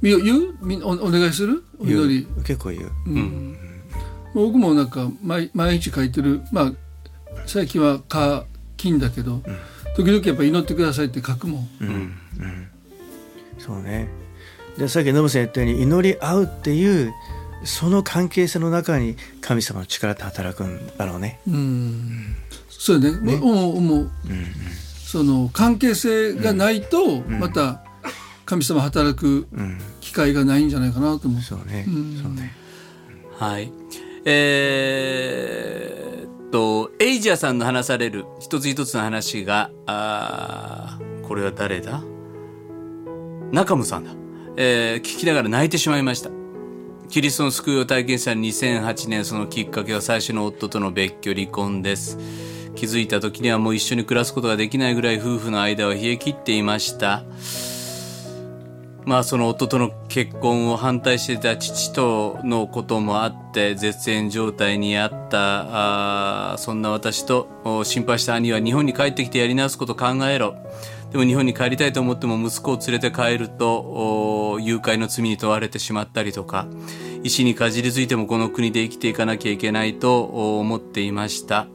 [0.00, 0.54] み言う？
[0.62, 1.62] みおお願いする？
[1.78, 2.26] お祈り。
[2.44, 2.90] 結構言う、
[4.34, 6.40] 僕もなんか毎毎日書いてる。
[6.50, 6.72] まあ
[7.48, 8.44] 最近は課
[8.76, 9.42] 金だけど、
[9.96, 11.68] 時々やっぱ祈ってくださいって書くもん。
[13.58, 14.08] そうね。
[14.76, 17.12] でさっきノブさん言ったように祈り合うっていう
[17.64, 21.40] その関係性の中に神様の力って働くんだろうね。
[21.48, 22.36] うん。
[22.68, 23.34] そうよね。
[23.34, 24.10] 思う思う、
[25.04, 27.82] その関係性がないとまた
[28.44, 29.48] 神様働く
[30.00, 31.42] 機会がないんじゃないかなと思う。
[31.42, 32.20] そうね、ん。
[32.22, 32.54] そうね。
[33.36, 33.72] はい。
[34.24, 42.02] えーっと、エイジャーさんの話される一つ一つの話が、あこれは誰だ？
[43.52, 44.12] 中村さんだ。
[44.56, 46.30] えー聞きながら泣いてしまいました。
[47.08, 52.18] キリストの救いを体験した2008年、そのきっかけは最初の夫との別居離婚です。
[52.74, 57.24] 気づいた時にはもう一緒に暮らすことができないぐらい夫婦の間は冷え切っていました。
[59.04, 67.48] まあその夫との結婚を反対していた父とのこともあって絶縁状態にあったあそんな私と
[67.84, 70.56] 心配した兄は日本に帰ってきてやり直すこと考えろ。
[71.10, 76.66] でも日本に帰りたいと思っても息子を連れて帰ると誘拐の罪に問われてしまったりとか
[77.22, 80.22] 石にかじりついてもこの国で生きていかなきゃいけないと
[80.58, 81.66] 思っていました。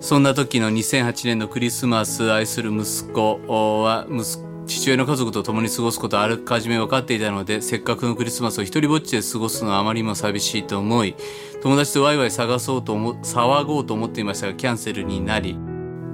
[0.00, 11.14] そんな時の2008年のクリスマス愛する息子は息子父親の家族と共に過ごすことはあらかじめ分かっていたのでせっかくのクリスマスを一人ぼっちで過ごすのはあまりにも寂しいと思い
[11.62, 15.58] 友達とワイワイ探そうと思騒ごうと思っていましたがキャンセルになり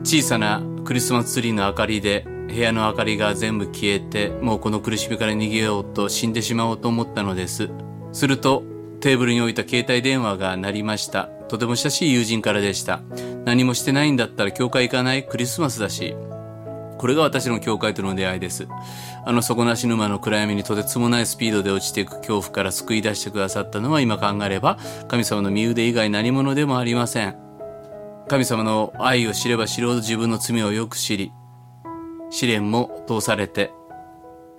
[0.03, 7.69] 小さなクリスマスツリーの明かりで部屋の明かりが全部消えてもうこの苦しみから逃げようと死んでしまおうと思ったのです。
[8.13, 8.65] すると
[9.01, 11.25] テーブルに置いた携帯電話が鳴りました。
[11.25, 13.03] とても親しい友人からでした。
[13.45, 15.27] 何もしてないんだったら教会行かない？
[15.27, 16.17] クリスマスだし。
[16.99, 18.69] これが私の教会との出会いです。
[19.25, 27.49] あの底なし沼の暗闇にとてつもないスピードで落ちていく恐怖から救い出してくださったのは今考えれば神様の身腕以外何者でもありません。
[28.29, 31.33] 神様の愛を知れば知るほど自分の罪をよく知り、
[32.31, 33.73] 試練も通されて、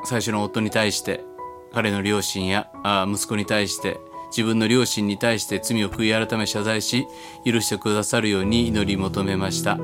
[0.06, 1.24] 最初の夫に対して、
[1.72, 4.00] 彼の両親やあ息子に対して、
[4.32, 7.06] 自分の両親に対して罪を悔い改め謝罪し、
[7.46, 9.78] 許してくださるように祈り求めました。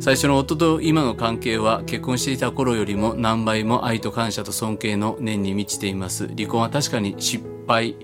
[0.00, 6.28] 最初の夫と今の関係は結婚していた頃よりも何倍も愛と感謝と尊敬の念に満ちています。
[6.28, 7.96] 離婚は確かに失敗、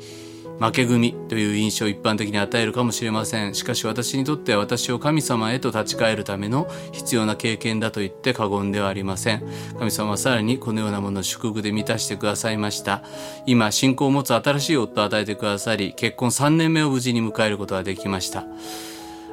[0.59, 3.55] 負け組という印象を一般的に与えるかもしれません。
[3.55, 9.45] しかし私にとっては私を神様へと立ち返るための必要な経験だと言って過言ではありません。
[9.79, 13.05] 神様はさらにこのようなものを祝福で満たしてくださいました。
[13.47, 18.45] 今、信仰を持つ新しい夫を与えてくださり、結婚3年目を無事に迎えることができました。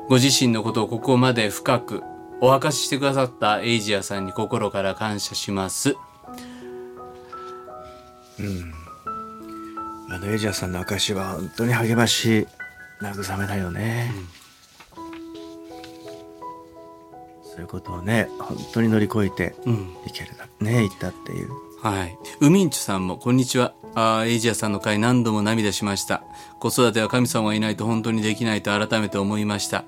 [0.08, 2.04] ご自身のことをここまで深く
[2.44, 5.96] お明かししてくださったエイジアさんに心から感謝します。
[10.10, 12.48] あのエイジアさんの証は本当に励まし
[13.02, 14.12] 慰めだよね、
[17.44, 19.96] そういうことをね本当に乗り越えてうん。
[20.08, 21.50] いけるだねいったっていう
[21.82, 22.18] はい。
[22.42, 23.74] ウミンチュさんも、こんにちは。
[23.94, 26.24] あーエイジアさんの会何度も涙しました。
[26.60, 29.84] 子育ては神様がいないと本当にできないと改めて思いました。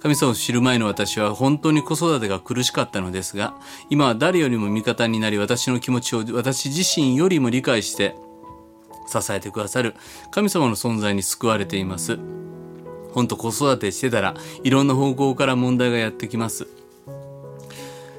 [0.00, 3.54] 神様を知る前の私は本当に子育てが苦しかったのですが、
[3.88, 8.14] 今は誰よりも味方になり私の気持ちを私自身よりも理解して
[9.08, 9.94] 支えてくださる
[10.30, 12.18] 神様の存在に救われています。
[13.12, 16.66] 本当子育てしてたらいろんな方向から問題がやってきます。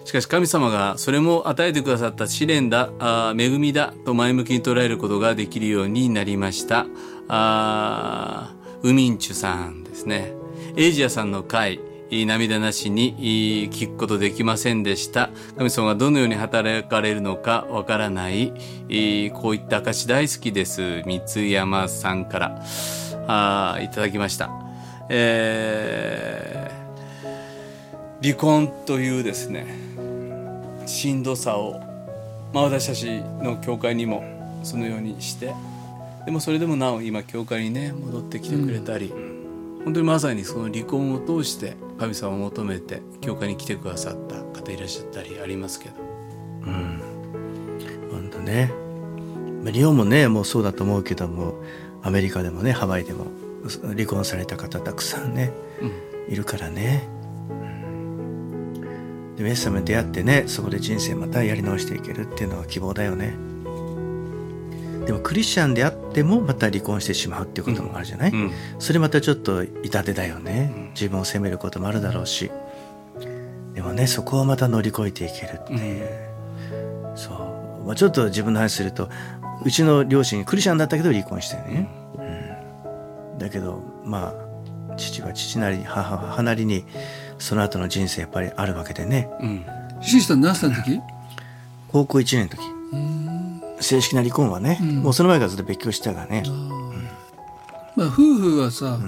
[0.07, 6.85] しかし神様がそれも与えてくださった試練だ、あ恵みだと前向きに捉えることができるようになりました。
[7.27, 10.31] あウミンチュさんですね。
[10.77, 15.29] エイジアさんの会、涙なしに聞くことできませんでした。
[15.57, 18.53] 神様がどのように働かれるのかわからない、
[19.33, 21.03] こういった証大好きです。
[21.05, 22.63] 三山さんから
[23.27, 24.49] あーいただきました。
[25.09, 26.87] えー
[28.19, 29.67] 離婚というですね
[30.87, 31.79] しんどさを、
[32.53, 34.23] まあ、私たちの教会にも
[34.63, 35.53] そのようにして
[36.25, 39.13] でもそれでもなお今教会にね戻ってきてくれたり、
[39.85, 45.95] 本当にまさにその離婚を通して神様を求めて教会に来てくださった方いらっしゃったりありますけど。
[46.65, 48.73] 本当ね。
[49.63, 51.55] まあ日本もねもうそうだと思うけども
[52.03, 53.27] アメリカでもねハワイでも
[53.83, 55.53] 離婚された方たくさんね、
[56.27, 57.16] いるからね、うん
[59.37, 63.35] でイエス様に出会ってねそこで人生またやり直していけるっていうのは希望だよね。
[65.05, 68.51] でもクリスチャンであってもまた離婚してしまうっていうこともあるじゃない、うん。
[68.77, 70.91] それまたちょっと痛手だよね。
[70.95, 72.51] 自分を責めることもあるだろうし。
[73.73, 76.09] でもねそこをまた乗り越えていけるっていう、
[77.15, 77.29] そ
[77.83, 79.07] う、まあ、ちょっと自分の話すると
[79.63, 86.85] うちの両親クリスチャンだったけど離婚してね、うん、だけどまあ父は父なり母は母なりに
[87.39, 89.29] その後の人生やっぱりあるわけでね。
[89.41, 89.65] うん。
[90.01, 90.99] シスター何歳の時
[91.87, 92.77] 高校1年の時。
[93.79, 96.43] 正式な離婚はね、もうその前からずっと別居してたからね、
[97.95, 98.99] まあ夫婦はさ、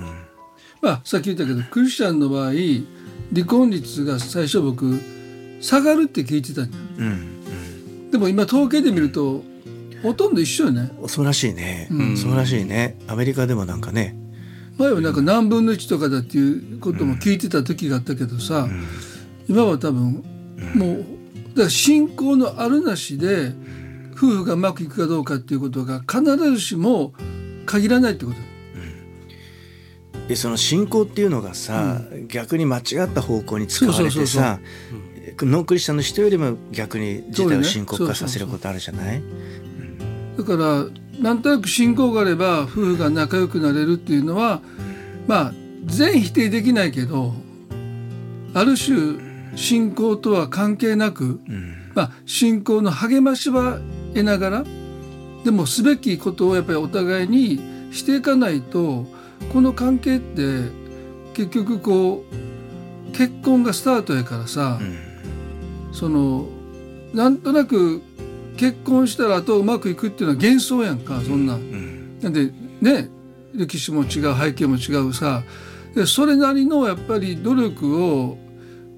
[0.81, 2.51] まあさっき言ったけどクリスチャンの場合
[3.33, 4.99] 離婚率が最初僕
[5.61, 6.71] 下がるって聞いてたん。
[6.71, 8.11] だようん。
[8.11, 9.43] でも今統計で見ると
[10.03, 10.91] ほとんど一緒よね。
[11.01, 12.17] うん、そうらしいね、うん。
[12.17, 12.97] そうらしいね。
[13.07, 14.15] アメリカでもなんかね
[14.79, 18.67] 前はなんか何分の1とかだっていうことも聞いてた時があったけどさ、
[19.47, 20.23] 今は多分
[20.73, 21.05] もう
[21.49, 23.51] だから信仰のあるなしで
[24.13, 27.13] 夫婦がうまくいくかどうかっていうことが必ずしも
[27.65, 28.37] 限らないってこと。
[30.27, 34.59] でその信仰っていうのがさ、逆に間違った方向に使われてそうそうそうさ
[35.41, 39.23] ノンクリスチャンの人よりも逆に事態を深刻化させることあるじゃない？
[40.37, 40.85] だから
[41.19, 44.61] なんとなく信仰があれば夫婦が仲良くなれるっていうのは
[45.27, 45.53] まあ
[45.85, 47.33] 全否定できないけど
[48.53, 51.39] ある種信仰とは関係なく、
[51.93, 53.79] まあ、信仰の励ましは
[54.13, 54.63] 得ながら
[55.43, 57.59] でもすべきことをやっぱりお互いに
[57.91, 59.05] していかないと
[59.53, 60.69] この関係って
[61.33, 64.79] 結局こう結婚がスタートやからさ、
[65.91, 66.47] その
[67.13, 68.01] なんとなく
[68.59, 71.53] 結婚したらあとうまくいくっていうのは幻想やんかそんな。
[72.21, 72.51] なんで
[72.81, 73.09] ね
[73.55, 75.43] 歴史も違う背景も違うさ。
[75.95, 78.37] でそれなりのやっぱり努力を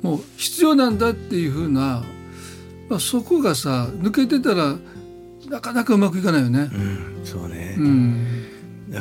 [0.01, 2.03] もう必要なんだっていうふうな、
[2.89, 4.78] まあ、そこがさ抜けてたら
[5.47, 6.70] なかなかうまくいかないよね。
[6.74, 7.22] うん。
[7.24, 8.26] そうね、うん。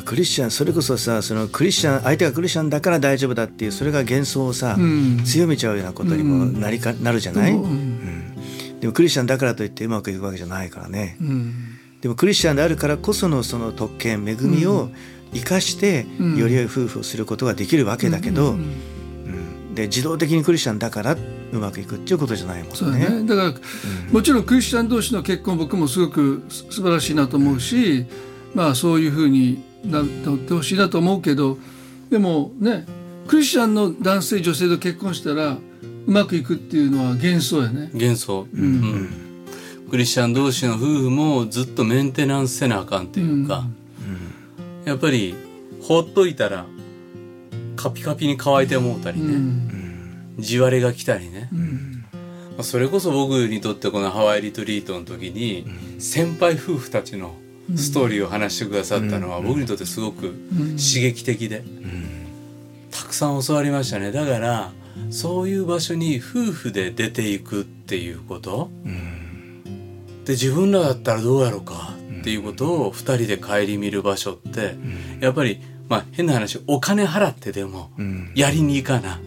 [0.05, 5.25] クリスチャンそれこそさそのクリスチャン相手がクリスチャンだから大丈夫だっていうそれが幻想をさ、うん。
[5.25, 7.90] 強めちゃうようなことにもなりか、なるじゃない、うんうん
[8.81, 11.55] でもクリスチャンだからといってうまくいくわけじゃないからね、うん。
[12.01, 14.91] でもクリスチャンであるからこそのその特権恵みを
[15.33, 16.37] 生かしてうん。
[16.37, 18.73] より良い夫婦をすることができるわけだけど、うんうん
[19.71, 23.09] で自動的にクリスチャンだからうまくいくっていうことじゃないもんね。
[23.09, 23.25] ね。
[23.25, 23.55] だから、
[24.11, 28.05] もちろんクリスチャン同士の結婚僕もすごくす素晴らしいなと思うし、
[28.53, 31.59] まあそういうふうになってほしいなと思うけど
[32.11, 32.87] でもね
[33.29, 35.59] クリスチャンの男性女性と結婚したら
[36.11, 37.89] うまくいくっていうのは幻想やね。
[37.95, 39.09] 幻想、うん。
[39.89, 43.65] クリスチャン同士の夫婦もずっとメンテナンスせなあかんっていうか、
[44.85, 45.37] やっぱり
[45.81, 46.67] ほっといたら
[47.77, 50.35] カピカピに乾いて思うたりうね、ん。
[50.41, 52.05] 地割れが来たりね、うん。
[52.13, 52.19] ま
[52.59, 55.65] あそれこそ僕にとってこのハワイリトリートの時に
[56.01, 57.37] 先輩夫婦たちの
[57.77, 60.35] ストーリーを話してくださったのは僕にとってすごく
[60.77, 61.63] 刺激的で。
[62.91, 64.11] たくさん教わりましたね。
[64.11, 64.73] だから
[65.11, 68.71] そういう場所に夫婦で出ていくっていうこと。
[70.25, 71.95] で自分らだったらどうやろうか。
[72.21, 74.75] っていうことを二人で顧みる場所って
[75.21, 78.33] やっぱりまあ変な話お金払ってでもうん。
[78.35, 79.21] やりに行かな。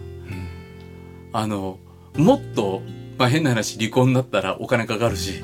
[1.36, 1.80] あの、
[2.16, 2.82] もっと、
[3.18, 5.42] まあ変な話、離婚になったらお金かかるし、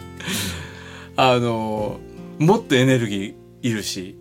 [1.16, 2.00] あの、
[2.38, 4.16] もっとエネルギーいるし、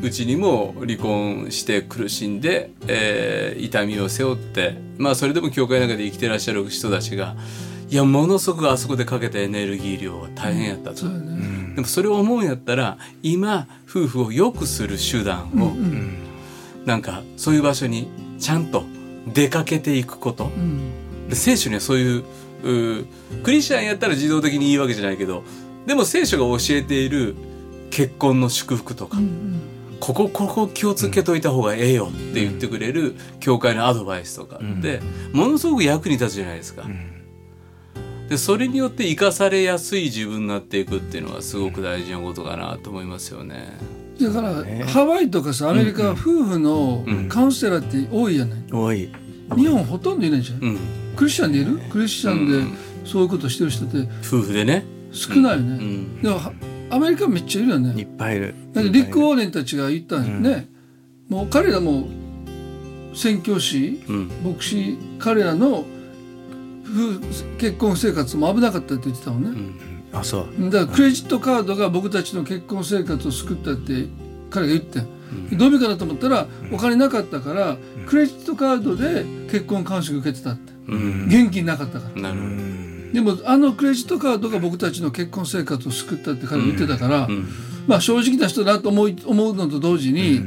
[0.00, 7.36] うちにも離婚して苦しんで、えー痛みを背負って、まあそれでも教会の中で生きてらっしゃる人たちが、
[7.88, 10.96] いや、ものすごくあそこでかけたエネルギー量は大変やったと。
[10.96, 11.74] そうやね。
[11.74, 15.76] でもそれを思うんやったら、今、夫婦を良くする手段を、
[16.86, 18.84] なんかそういう場所にちゃんと
[19.32, 21.28] 出かけていくこと、うん。
[21.28, 22.24] で聖書にはそういう
[22.62, 23.06] うー
[23.42, 25.42] クリスチャンやったら自動的にいいわけじゃないけど
[25.86, 27.34] でも聖書が教えている
[27.90, 29.18] 結婚の祝福とか、
[30.02, 34.98] ここここ気をつけといた方がええよって言ってくれる教会のアドバイスとかって、
[35.32, 36.84] ものすごく役に立つじゃないですか。
[38.28, 43.78] でそれによって生かされやすい自分になっていくっていうのはすごく大事なことかなと思いますよね。
[44.20, 49.08] だから、ハワイとかさアメリカは夫婦のカウンセラーって多いやない、多い。
[49.54, 50.78] 日本ほとんどいないじゃん、うん、
[51.14, 51.78] クリスチャンでいる？
[51.78, 54.84] クリスチャンでそういうことしてる人って夫婦でね。
[55.12, 56.22] 少ないよね、うん。
[56.22, 56.52] でもは
[56.92, 58.54] アメリカめっちゃいるよいねっぱいいる。
[58.74, 60.68] だってリック・ウォーレンたちが言ったんよね、
[61.28, 62.06] もう彼らも
[63.14, 64.30] 宣教師うん。
[64.44, 65.86] 牧師彼らの
[66.84, 69.72] 夫結婚生活も危なかったって言ってたもんね、
[70.12, 70.70] あそう。
[70.70, 74.06] だからクレジットカードが僕たちの結婚生活を救ったって
[74.50, 75.06] 彼が言ってん。
[75.56, 80.72] どういうかなと思ったらお金なかったからクレジットカードで結婚監視受けてたって。
[80.88, 81.26] うん。
[81.28, 82.20] 現金なかったから。
[82.20, 82.91] なるほど。
[83.12, 87.28] でもあのクレジットカードが僕たちの結婚生活を救ったって彼が言ってたから、
[87.86, 90.40] まあ正直な人だなと思い思うのと同時に、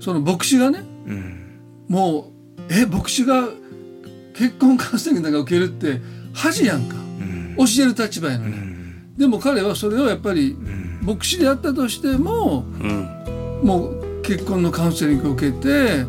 [0.00, 1.60] その牧師がねうん。
[1.88, 2.32] も
[2.68, 3.48] うえ牧師が
[4.34, 6.00] 結婚カウンセリングなんか受けるって
[6.32, 6.96] 恥やんか、
[7.58, 8.56] 教える立場やのに、
[9.16, 10.56] でも彼はそれをやっぱり
[11.02, 13.24] 牧師であったとしてもうん。
[13.64, 16.04] もう結婚のカウンセリングを受けて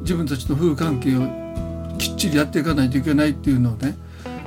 [0.00, 3.96] 自分たちの夫婦関係をきっちりやっていかないといけないっていうのをね、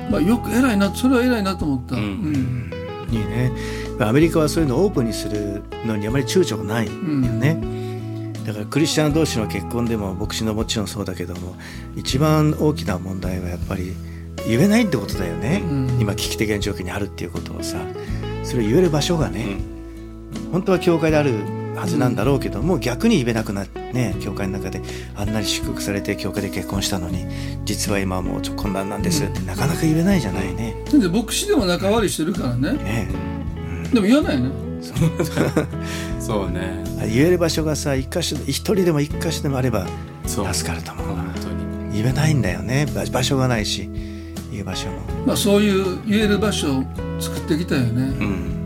[0.09, 1.95] まあ、よく偉いなそれは偉いなと思った。
[1.95, 2.01] うん。
[2.01, 2.71] うん。
[3.11, 3.51] いいね。
[3.99, 7.61] アメリカはそういうのをオープンにするのにあまり躊躇がないよね、
[8.45, 11.55] だからクリスチャン同士の結婚でも牧師のもちろんそうだけども
[11.95, 13.93] 一番大きな問題はやっぱり
[14.47, 15.97] 言えないってことだよね、うん。
[15.99, 17.77] 今危機的な状況にあるっていうことをさ。
[18.43, 19.57] それを言える場所がね、
[20.51, 21.35] 本当は教会である
[21.81, 24.81] はずなんだろうけども、逆に言えなくなってね教会の中で
[25.15, 27.25] あんなに祝福されて教会で結婚したのに
[27.65, 30.75] 実は今はもうちょっと困難なんですってなかなか言えないじゃないね。
[30.91, 33.07] で牧師でも仲悪いしてるからねね
[33.91, 34.49] でも言わないね
[36.19, 36.83] そうね。
[36.99, 39.87] 言える場所がさ一箇所一人でも一箇所でもあれば。
[40.27, 42.01] 助かると思うな本当に。
[42.03, 43.89] 言えないんだよね場場所がないし
[44.51, 46.83] 言う場所もまあそういう言える場所を
[47.19, 48.60] 作ってきたよね、うん。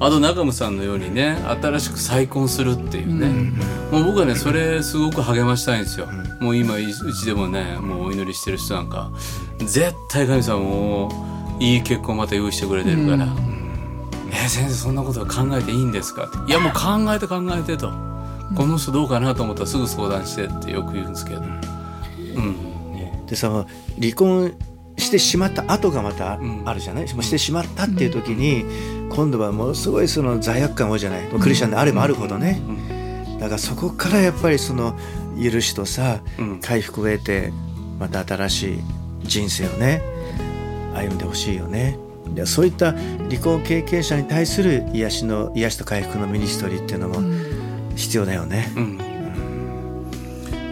[0.00, 3.28] あと中村さんのようにね、新しく再婚するっていうね。
[3.90, 6.06] もう僕はね、それすごく励ましたいんですよ。
[6.40, 9.10] もう今うちでもね、もうお祈りしてる人なんか、
[9.58, 13.26] 絶対神様もういい結婚また用意してくれてるから。
[14.30, 16.50] え先生そんなことは考えていいんですかって。
[16.50, 17.90] いやもう考えて考えてと、
[18.54, 21.40] この人どうかなと思ったらすぐ相談してってよく言うんですけど。
[21.40, 21.44] う
[22.40, 23.26] ん。
[23.26, 23.66] でその
[24.00, 24.54] 離婚
[24.96, 26.62] してしまった後がまたん。
[26.66, 28.64] あるじゃない、してしまったっていう時に、
[29.10, 32.60] 今度はものすごいその罪悪感多いじゃない、クリスチャンであればあるほどね、
[33.40, 34.94] だからそこからやっぱりその
[35.40, 36.60] 許しとさ、うん。
[36.60, 37.52] 回復を得て
[37.98, 38.80] また新しい
[39.24, 40.02] 人生をね
[40.94, 41.98] 歩んでほしいよね。
[42.34, 47.22] でそういった離婚経験者に対する癒しの癒しと回復のミニストリーっていうのも
[47.96, 48.98] 必要だよね、うん。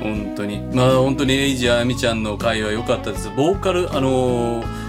[0.02, 0.60] 本当に。
[0.72, 3.30] まあ本当にエイジあみちゃんの会は良かったです。
[3.36, 4.86] ボーカルあのー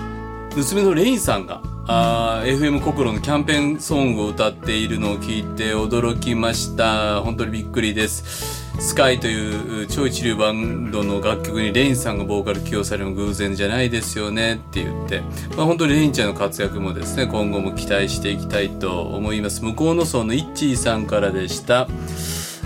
[0.55, 7.21] 娘のレインさんがあ FM 心のキャンペーンソングを歌っているのを聞いて驚きました。
[7.21, 8.67] 本当にびっくりです。
[8.81, 15.21] スカイという超一流バンドの楽曲にレインさんがボーカル起用されるの偶然じゃないですよねって言って、
[15.55, 19.63] まあ、本当にレインちゃんの活躍もですね今後も期待していきたいと思います。
[19.63, 21.87] 向こうの層のイッチーさんからでした。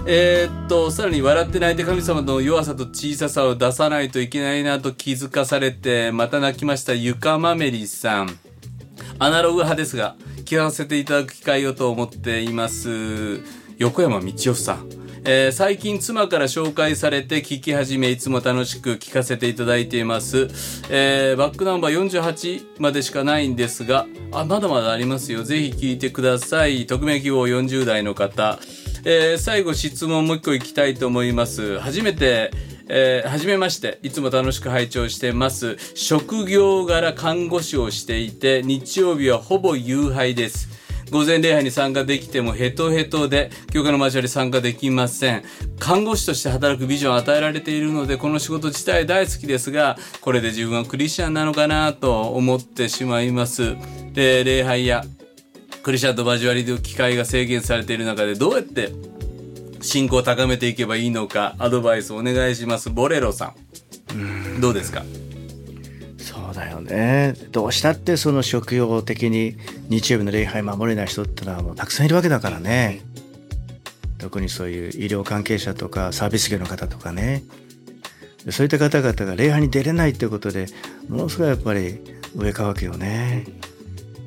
[0.08, 6.96] えーっと、さらに笑って泣いて神様の弱さと小ささを出さないといけないなと気づかされて、また泣きました。
[6.96, 8.51] ゆかまめりさん。
[9.24, 10.16] アナログ派ですが、
[10.46, 13.40] 聞かせていただく機会をと思っています。
[13.78, 14.90] 横山道夫さん。
[15.24, 20.48] えー最近妻から紹介されて聞き始めいつも楽しく聞かせていただいています、
[20.90, 28.58] えーバックナンバー48までしかないんですがあまだまだありますよぜひ聞いてください匿名希望40代の方、
[29.04, 32.52] えー最後質問もう一個いきたいと思います初めて
[32.94, 34.00] えーはじめまして。
[34.04, 35.78] いつも楽しく拝聴してます。
[35.96, 40.68] 職業柄看護師をしていて、日曜日はほぼ夕拝です。
[41.10, 45.44] 午前礼拝に参加できてもヘトヘトで、教会の交わり参加できません。
[45.80, 53.78] 看護師として働くビジョンを与えられているので、この仕事自体大好きですが、これで自分はクリスチャンなのかなと思ってしまいます。
[54.12, 55.06] で、礼拝や
[55.84, 58.92] クリスチャンと交わりの機会が制限されている中で、どうやって
[59.82, 62.90] 信仰を高めていけばいいのか、アドバイスお願いします。
[62.90, 63.54] ボレロさ
[64.14, 64.18] ん
[64.58, 64.62] ん。
[64.62, 65.04] どうですか？
[66.18, 69.58] そうだよねどうしたってその職業的に
[69.90, 73.02] 日曜日の礼拝守れない人ってのはもうたくさんいるわけだからね
[74.20, 77.44] 特にそういう医療関係者とかサービス業の方とかね
[78.50, 80.68] そういった方々が礼拝に出れないってことで
[81.10, 82.00] ものすごいやっぱり
[82.36, 83.71] 上かわけよねで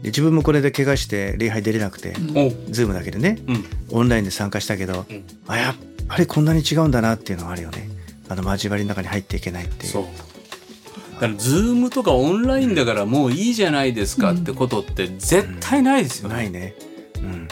[0.05, 2.51] 自分もこれで怪我して礼拝出れなくて、お。
[2.71, 3.65] ズームだけでね、うん。
[3.91, 5.07] オンラインで参加したけど、
[5.47, 5.75] あやっ
[6.09, 7.89] ぱりこんなに違うんだなっていうのがあるよね。
[8.29, 9.93] あの交わりの中に入っていけないっていう。
[9.93, 10.05] そう。
[11.15, 16.35] だから、ズームとかオンラインだからもういいじゃないですかってことって絶対ないですよね。
[16.35, 16.75] ないね。
[17.17, 17.49] うん。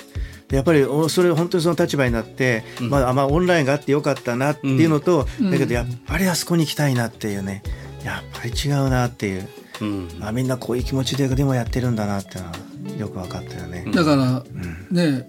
[0.49, 7.63] でやっぱりおそれ本当にその立場になって、まあ、まあオンラインがあってよかったなっていうのと、だけどやっぱりあそこに行きたいなっていうね。
[8.05, 9.49] やっぱり違うなっていう、
[9.83, 10.09] うん。
[10.19, 12.57] まあ、みんなこういう気持ちででもやってるんだなっていうのは
[12.99, 13.85] よく分かったよね。
[13.93, 14.43] だから
[14.91, 15.29] ね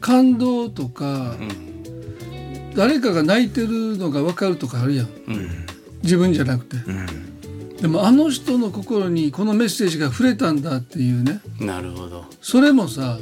[0.00, 2.74] 感動とかうん。
[2.74, 5.66] 誰かが泣いてるのが分かるとかあるやんうん。
[6.02, 12.24] 自分じゃなくてうんでもあの人の心にこのメッセージが触れたんだっていうねなるほど。
[12.40, 13.18] それもさ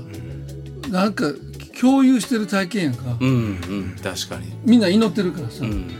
[0.90, 1.32] なんか
[1.80, 3.30] 共有してる体験やんかうん。
[3.30, 3.96] うん。
[4.02, 4.52] 確かに。
[4.64, 5.90] みんな祈ってるからさ、うん。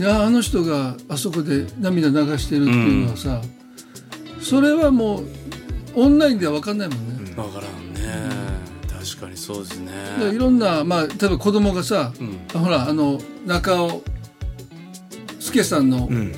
[0.00, 3.42] いやあの人があそこで涙流してるっていうのはさ、
[4.40, 5.24] それはもう
[5.94, 7.34] オンラインでは分かんないもんね。
[7.36, 8.00] わからんね。
[8.88, 9.92] 確かにそうですね。
[10.18, 12.38] でいろんな、まあ、例えば子供がさ、うん。
[12.58, 14.02] ほらあの中尾
[15.38, 16.32] 助さんの,、うん。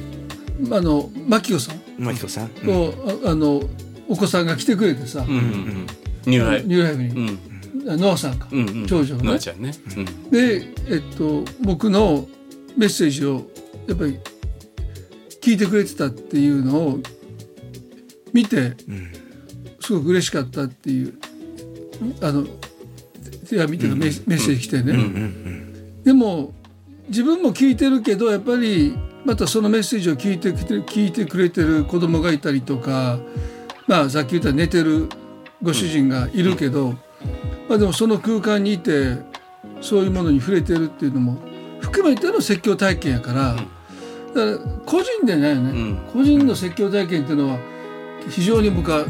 [0.73, 2.47] あの牧子さんマキコさん？
[2.47, 2.95] うんと、
[3.27, 3.63] ああの
[4.09, 5.37] お子さんが来てくれてさ、うん。
[5.37, 5.87] うん。
[6.27, 8.01] ニューライニューライブうに、ん。
[8.01, 8.59] ノアさんか、うん。
[8.59, 8.87] うん。
[8.89, 9.73] 長女がねノアちゃんね。
[9.97, 10.31] うん。
[10.33, 12.27] で、えっと、僕の
[12.77, 13.52] メッセージを
[13.87, 14.19] やっぱり
[15.41, 16.99] 聞いてくれてたっていうのを
[18.33, 19.13] 見てうん
[19.83, 21.15] すごく嬉しかったっていう
[22.21, 22.47] あの
[23.49, 24.95] 手紙というかメッメッセージ来てね、
[26.05, 26.55] でも
[27.09, 33.19] 自分も聞いてるけどやっぱりまたそのメッセージを聞いてきて聞いてくれてる子供がいたりとか
[33.87, 35.09] まあさっき言った寝てる
[35.63, 36.93] ご主人がいるけど、
[37.69, 39.17] まあ、でもその空間にいて
[39.81, 41.39] そういうものに触れてるっていうのも
[41.83, 43.65] 含めての説教体験やから,、だか
[44.35, 45.97] ら個人でないよね、うん。
[46.13, 47.59] 個人の説教体験っていうのは
[48.31, 49.05] 非常に僕は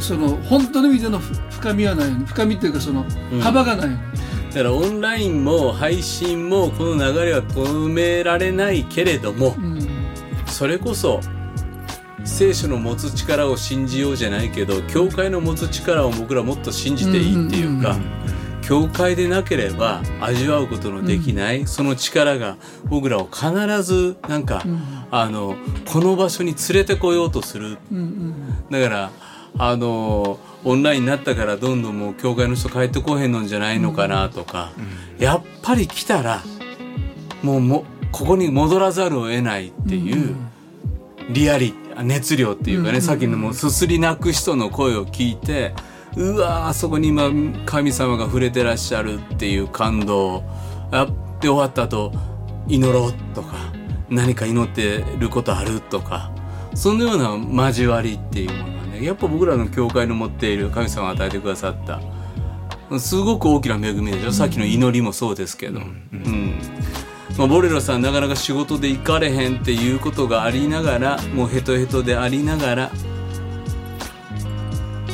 [0.00, 2.10] その本当の意味でのふ深みはない。
[2.10, 3.40] 深みっていうかそのうん。
[3.40, 3.90] 幅がない。
[3.90, 4.02] よね。
[4.50, 9.78] だからオンラインも配信もこの流れは止められないけれどもうん。
[10.46, 11.20] それこそ
[12.24, 17.96] 聖書の持つ力を信じようじゃないけど教会の持つ力を僕らもっと信じていいっていうか、
[18.68, 24.62] 教会でなければ味わうことのできない、その力が僕らを必ずなんか、
[25.10, 25.56] あの
[25.90, 27.78] この場所に連れてこようとする。
[27.90, 28.34] うんうん。
[28.70, 29.10] だから
[29.56, 34.72] あのオンラインになったからどんどんもう教会の人帰ってこへんのんじゃないのかなとか、
[35.18, 36.42] やっぱり来たら
[37.42, 40.36] もうもここに戻らざるを得ないっていう
[41.30, 45.72] リアリ熱量っていうかね、さっきのもうすすり泣く人の声を聞いて
[46.16, 47.30] うわーあそこに今
[47.64, 50.42] 神様が触れてらっしゃるっていう感動。
[50.90, 51.08] やっ
[51.40, 52.12] て終わった後
[52.66, 53.72] 祈ろうとか
[54.08, 56.32] 何か祈ってることあるとか
[56.74, 62.00] そのような交わりっていうものはねやっぱ僕らの教会の持っている神様が与えてくださった
[62.98, 66.58] すごく大きな恵みでしょ、さっきの祈りもそうですけど、うん。
[67.36, 72.90] まあ、ボレロさんなかなか仕事で行かれへんっていうことがありながらもうヘトヘトでありながら、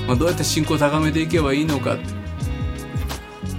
[0.06, 1.96] まあ、どうやって信仰を高めていけばいいのか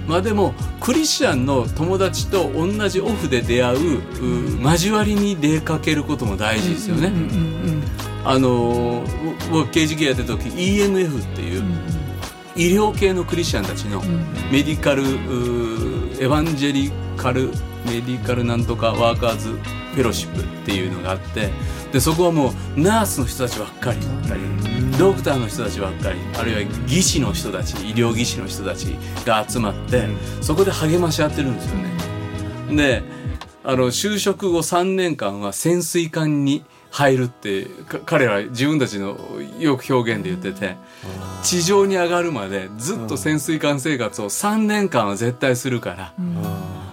[0.06, 7.12] まあでもクリスチャンの友達と同じオフで出会うう交わりに出かけることも大事ですよね。
[8.24, 9.04] あの
[9.50, 11.64] 僕刑事系やってた時 EMF っていう
[12.56, 14.00] 医療系のクリスチャンたちの
[14.50, 17.50] メディカル、エヴァンジェリカル
[17.86, 19.48] メディカルなんとかワーカーズ
[19.96, 21.50] フェロシップっていうのがあって
[21.92, 24.40] でそこはもうナースの人たちばっかりだったり
[24.98, 30.06] ドクターの人たちばっかりあるいは技師の人たち医療技師の人たちが集まって
[30.42, 31.76] そこで励まし合ってるんですよ
[32.68, 32.76] ね。
[32.76, 33.02] で
[33.64, 39.18] あの就職後3年間は潜水艦に入るってか彼ら自分たちの
[39.58, 40.76] よく表現で言ってて
[41.42, 46.14] 地上に上がるまでずっと潜水艦生活を3年間は絶対するから、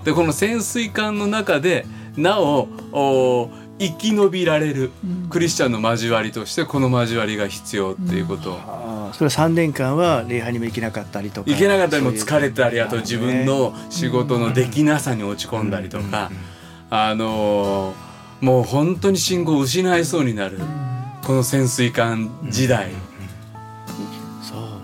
[0.04, 1.86] でこの潜水艦の中で
[2.18, 3.49] なおお
[3.80, 4.91] 生き延びられる
[5.30, 8.51] クリスチャンの交わりとしてこの交わりが必要っていうこと。
[8.51, 11.49] を、あーそれは3年間は礼拝にも行けなかったりとか。
[11.49, 16.32] 行けなかったりも疲れたりあと自分の仕事のできなさに落ち込んだりとか、
[16.89, 20.60] あのーもう本当に信号を失いそうになる。
[21.24, 22.89] この潜水艦時代、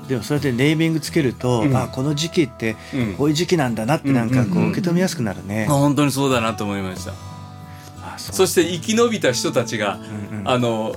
[0.10, 1.78] でもそれでネーミングつけると、うん。
[1.78, 3.14] あこの時期ってうん。
[3.14, 7.14] こういう時期なんだなってなんかこうんう受け止めやすくなるね、本当にそうだなと思いました。
[8.01, 8.36] あそう。
[8.36, 9.99] そして生き延びた人たちが、
[10.32, 10.49] うんうん。
[10.49, 10.93] あの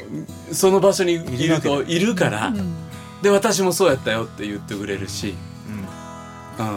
[0.51, 2.53] その場所にいるといるから、
[3.23, 5.35] で私もそうやったよって言ってくれるし、
[6.59, 6.67] うん。
[6.67, 6.77] うん、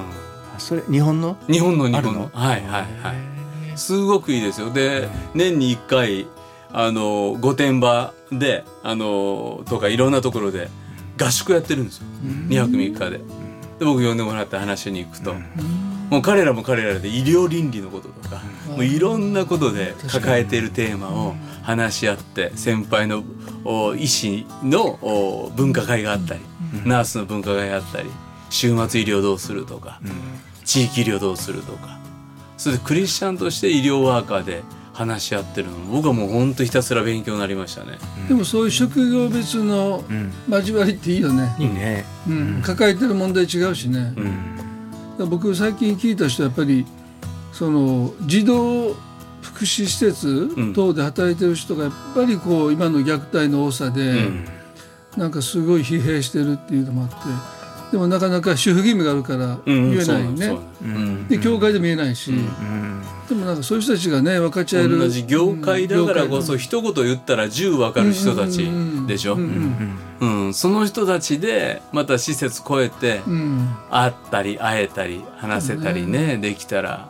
[0.55, 1.37] あそれ日本の？
[1.49, 2.13] 日本の日あるの？
[2.13, 2.81] 本のはいはい。
[3.01, 3.35] はい
[3.77, 4.71] すごくいいですよ。
[4.71, 6.27] で年に1回
[6.71, 10.69] あの御殿場であのとかいろんなところで
[11.17, 12.03] 合宿やってるんですよ。
[12.49, 13.17] 2泊3日で。
[13.79, 15.33] で僕呼んでもらって話しに行くと、
[16.09, 23.23] もう彼らも彼らで医療倫理のこととか、もういろんなことで抱えているテーマを話し合って先輩の
[23.65, 26.39] お医師のお分科会があったり、
[26.85, 28.09] ナースの分科会があったり
[28.49, 29.99] 週末医療どうするとか、
[30.63, 31.99] 地域医療どうするとか。
[32.57, 34.63] それでクリスチャンとして医療ワーカーで
[34.95, 35.77] 話し合ってるの。
[35.91, 37.97] 僕はもう本当ひたすら勉強になりましたね。
[38.27, 40.31] でもそういう職業別のん。
[40.49, 42.05] 交わりっていいよね、いいね。
[42.27, 42.61] うん。
[42.63, 44.57] 抱えてる問題違うしね、うん。
[45.19, 46.85] ら僕最近聞いた人はやっぱり
[47.51, 48.95] その児童
[49.41, 54.45] 福祉施設等で働いてる人がやっぱりこう今の虐待の多さで、うん。
[55.17, 57.15] なんかすごい疲弊してるっていうのもあって
[57.93, 60.57] でもなかなか主婦義務があるから言えないよね、
[61.29, 62.33] で教会でも言えないし、
[63.29, 64.99] でもなんかそういう人たちがね分かち合える。
[64.99, 68.69] 同じ業界だからこうんそ一言言ったら10分かる人たち
[69.07, 70.47] でしょ、ううん。
[70.49, 70.53] ん。
[70.53, 73.75] その人たちでまた施設超えてうん。
[73.89, 77.09] 会ったり会えたり話せたりねできたら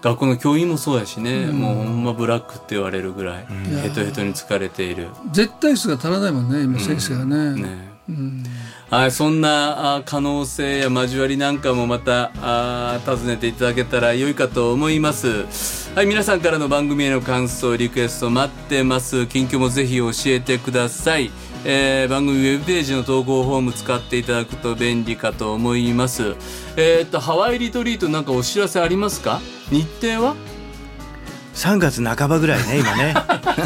[0.00, 3.46] 学校の教員もそうやしね、もうほんまブラックって言われるぐらい
[3.82, 5.08] ヘトヘトに疲れている。
[5.32, 7.98] 絶対数が足らないもんね今先生がね,、ね。
[8.08, 8.44] うん
[8.90, 15.90] はい、そんなあ可能性や交わりなんかもまたあ尋ねていただけたら良いかと思います。
[15.94, 19.26] はい、皆さんからの番組への感想、リクエスト待ってます。
[19.26, 21.30] 近況もぜひ教えてください。
[21.66, 26.36] えー番組ウェブページの投稿フォーム使っていただくと便利かと思います。
[26.76, 29.40] えーっと、ハワイリトリートなんかお知らせありますか？
[29.70, 30.34] 日程は
[31.54, 33.14] ？3月半ばぐらいね今ね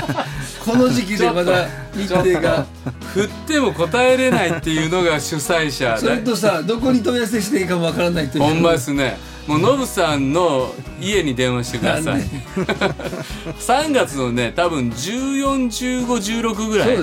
[0.64, 2.66] この時期でまだ日程が。
[3.14, 8.44] 振っても答えれないっていうのが主催者それとさどこに問い合わせしていいかもわからないという。
[8.44, 9.18] ほんまですね。
[9.46, 12.22] もうノブさんの家に電話してください。
[13.58, 16.96] 3 月のね、多分14、15、16ぐらい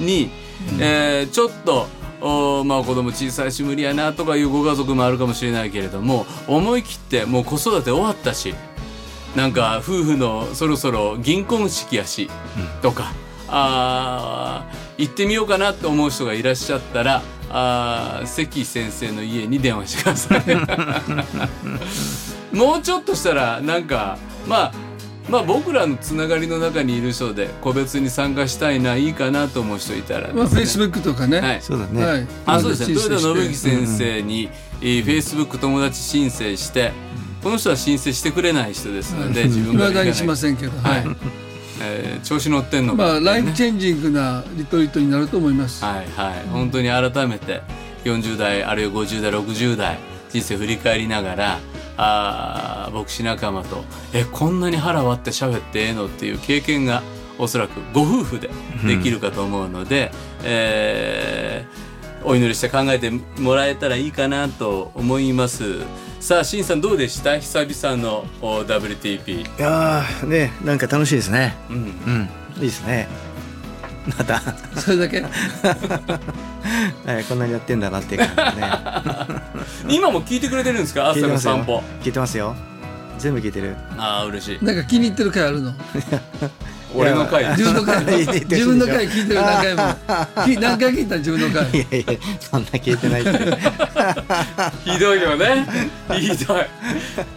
[0.00, 0.30] に、
[0.78, 1.86] えーちょっと、
[2.20, 8.54] おーまあ子供小さいし無理やなとかいうご家族もあるかもしれないけれども、思い切ってもう子育て終わったし、
[9.34, 12.30] なんか夫婦のそろそろ銀婚式やし、
[12.82, 13.12] とか、
[13.48, 20.42] あー行ってみようかなと思う人がいらっしゃったら、あー関先生の家に電話してください。
[22.56, 24.72] もうちょっとしたら、なんか、まあ、
[25.28, 30.86] まあ僕らのつながりの中にいる人で個別に参加したいないいかなと思う人いたらまあフェイスね。
[30.86, 31.40] ブックとかね。
[31.40, 31.62] はい。
[31.62, 32.26] そうだね、はい。
[32.44, 32.92] あそうですね。
[32.92, 34.50] 豊田信之申請して先生に、
[34.82, 36.92] えー、Facebook 友達申請して、
[37.44, 39.48] この人は申請してくれない人ですので、うん。
[39.48, 41.00] 自分が未だにしまん、せんけど、ははい。
[41.02, 41.04] い。
[41.82, 45.84] えー調子乗ってんのかまあライねフチェンジングなリトリートになると思います。
[45.84, 46.48] はいはい。
[46.48, 47.60] 本当に改めて
[48.04, 49.98] 40代あるいは50代60代
[50.30, 51.58] 人生振り返りながら
[51.98, 53.84] あー牧師仲間と
[54.14, 57.02] えこんなに腹割って喋ってええのっていう経験が
[57.38, 58.48] おそらくご夫婦で
[58.86, 60.10] できるかと思うので、
[60.42, 61.84] えー
[62.26, 65.80] お祈りして考えてもらえたらいいかなと思います
[66.24, 67.38] さあしんさんどうでした？
[67.38, 71.54] 久々のお WTP いやーねなんか楽しいですね。
[71.68, 71.76] うん。
[71.76, 72.28] うん。
[72.56, 73.08] いいですね。
[74.18, 74.40] また、
[74.80, 75.20] それだけ？
[77.04, 78.72] はい、こんなにやってんだなっていう感じでね。
[79.96, 81.10] 今も聞いてくれてるんですか？
[81.12, 81.82] 朝の散歩。
[82.02, 82.56] 聞いてますよ。
[83.18, 83.76] 全部聞いてる。
[83.98, 84.64] ああ嬉しい。
[84.64, 85.74] なんか気に入ってる回あるの？
[86.94, 87.48] 俺の回。
[87.50, 88.04] 自分の回。
[88.26, 89.82] 自分の回聞いてる何回も。
[90.46, 91.70] き何回聞いた自分の回。
[91.70, 93.24] いやいやそんな聞いてない
[94.84, 95.66] ひどいよね。
[96.18, 96.66] ひどい。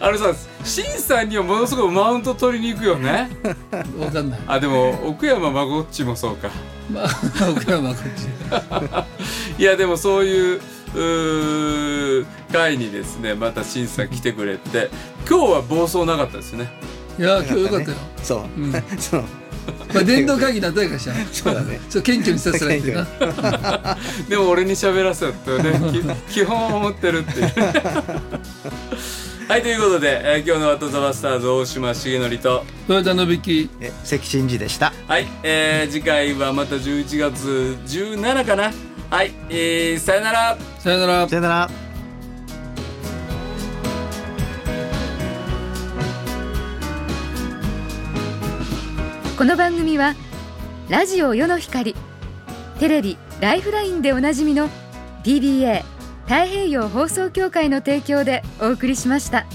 [0.00, 0.34] あのさ
[0.64, 3.30] しんさんにはものすごいマウント取りに行くよね。
[3.98, 4.40] わかんない。
[4.46, 6.50] あでも奥山まごっちもそうか。
[6.92, 9.62] まあ岡山こっち。
[9.62, 10.60] いやでもそういう
[10.94, 14.90] うー会にですねまたしんさん来てくれて
[15.28, 16.70] 今日は暴走なかったですね。
[17.18, 17.68] いや今日よ。
[17.68, 17.96] かったよ。
[18.22, 18.72] そう、うん。
[18.98, 19.24] そう
[19.94, 21.14] まあ電動会議だったかしら。
[21.32, 21.80] そうだね。
[21.88, 23.06] ちょっと謙虚にさせられてな。
[24.28, 25.80] でも俺に喋らせよってね。
[26.28, 27.52] き基本思ってるっていう。
[29.48, 32.64] はいということで、えー今日の「ワット・ザ・バスターズ」大島重則と。
[32.88, 33.70] 豊田信樹。
[33.80, 34.92] え関真嗣でした。
[35.06, 38.72] はい、えー次回はまた11月17かな。
[39.10, 40.58] はい、えーさよなら。
[40.78, 41.28] さよなら。
[41.28, 41.36] さ。
[41.36, 41.87] よなら
[49.38, 50.16] この番組は
[50.88, 51.94] ラジオ世の光
[52.80, 54.68] テレビ「ライフライン」でおなじみの
[55.22, 55.84] PBA
[56.24, 59.46] 太平洋放送協会の提供でお送りしました。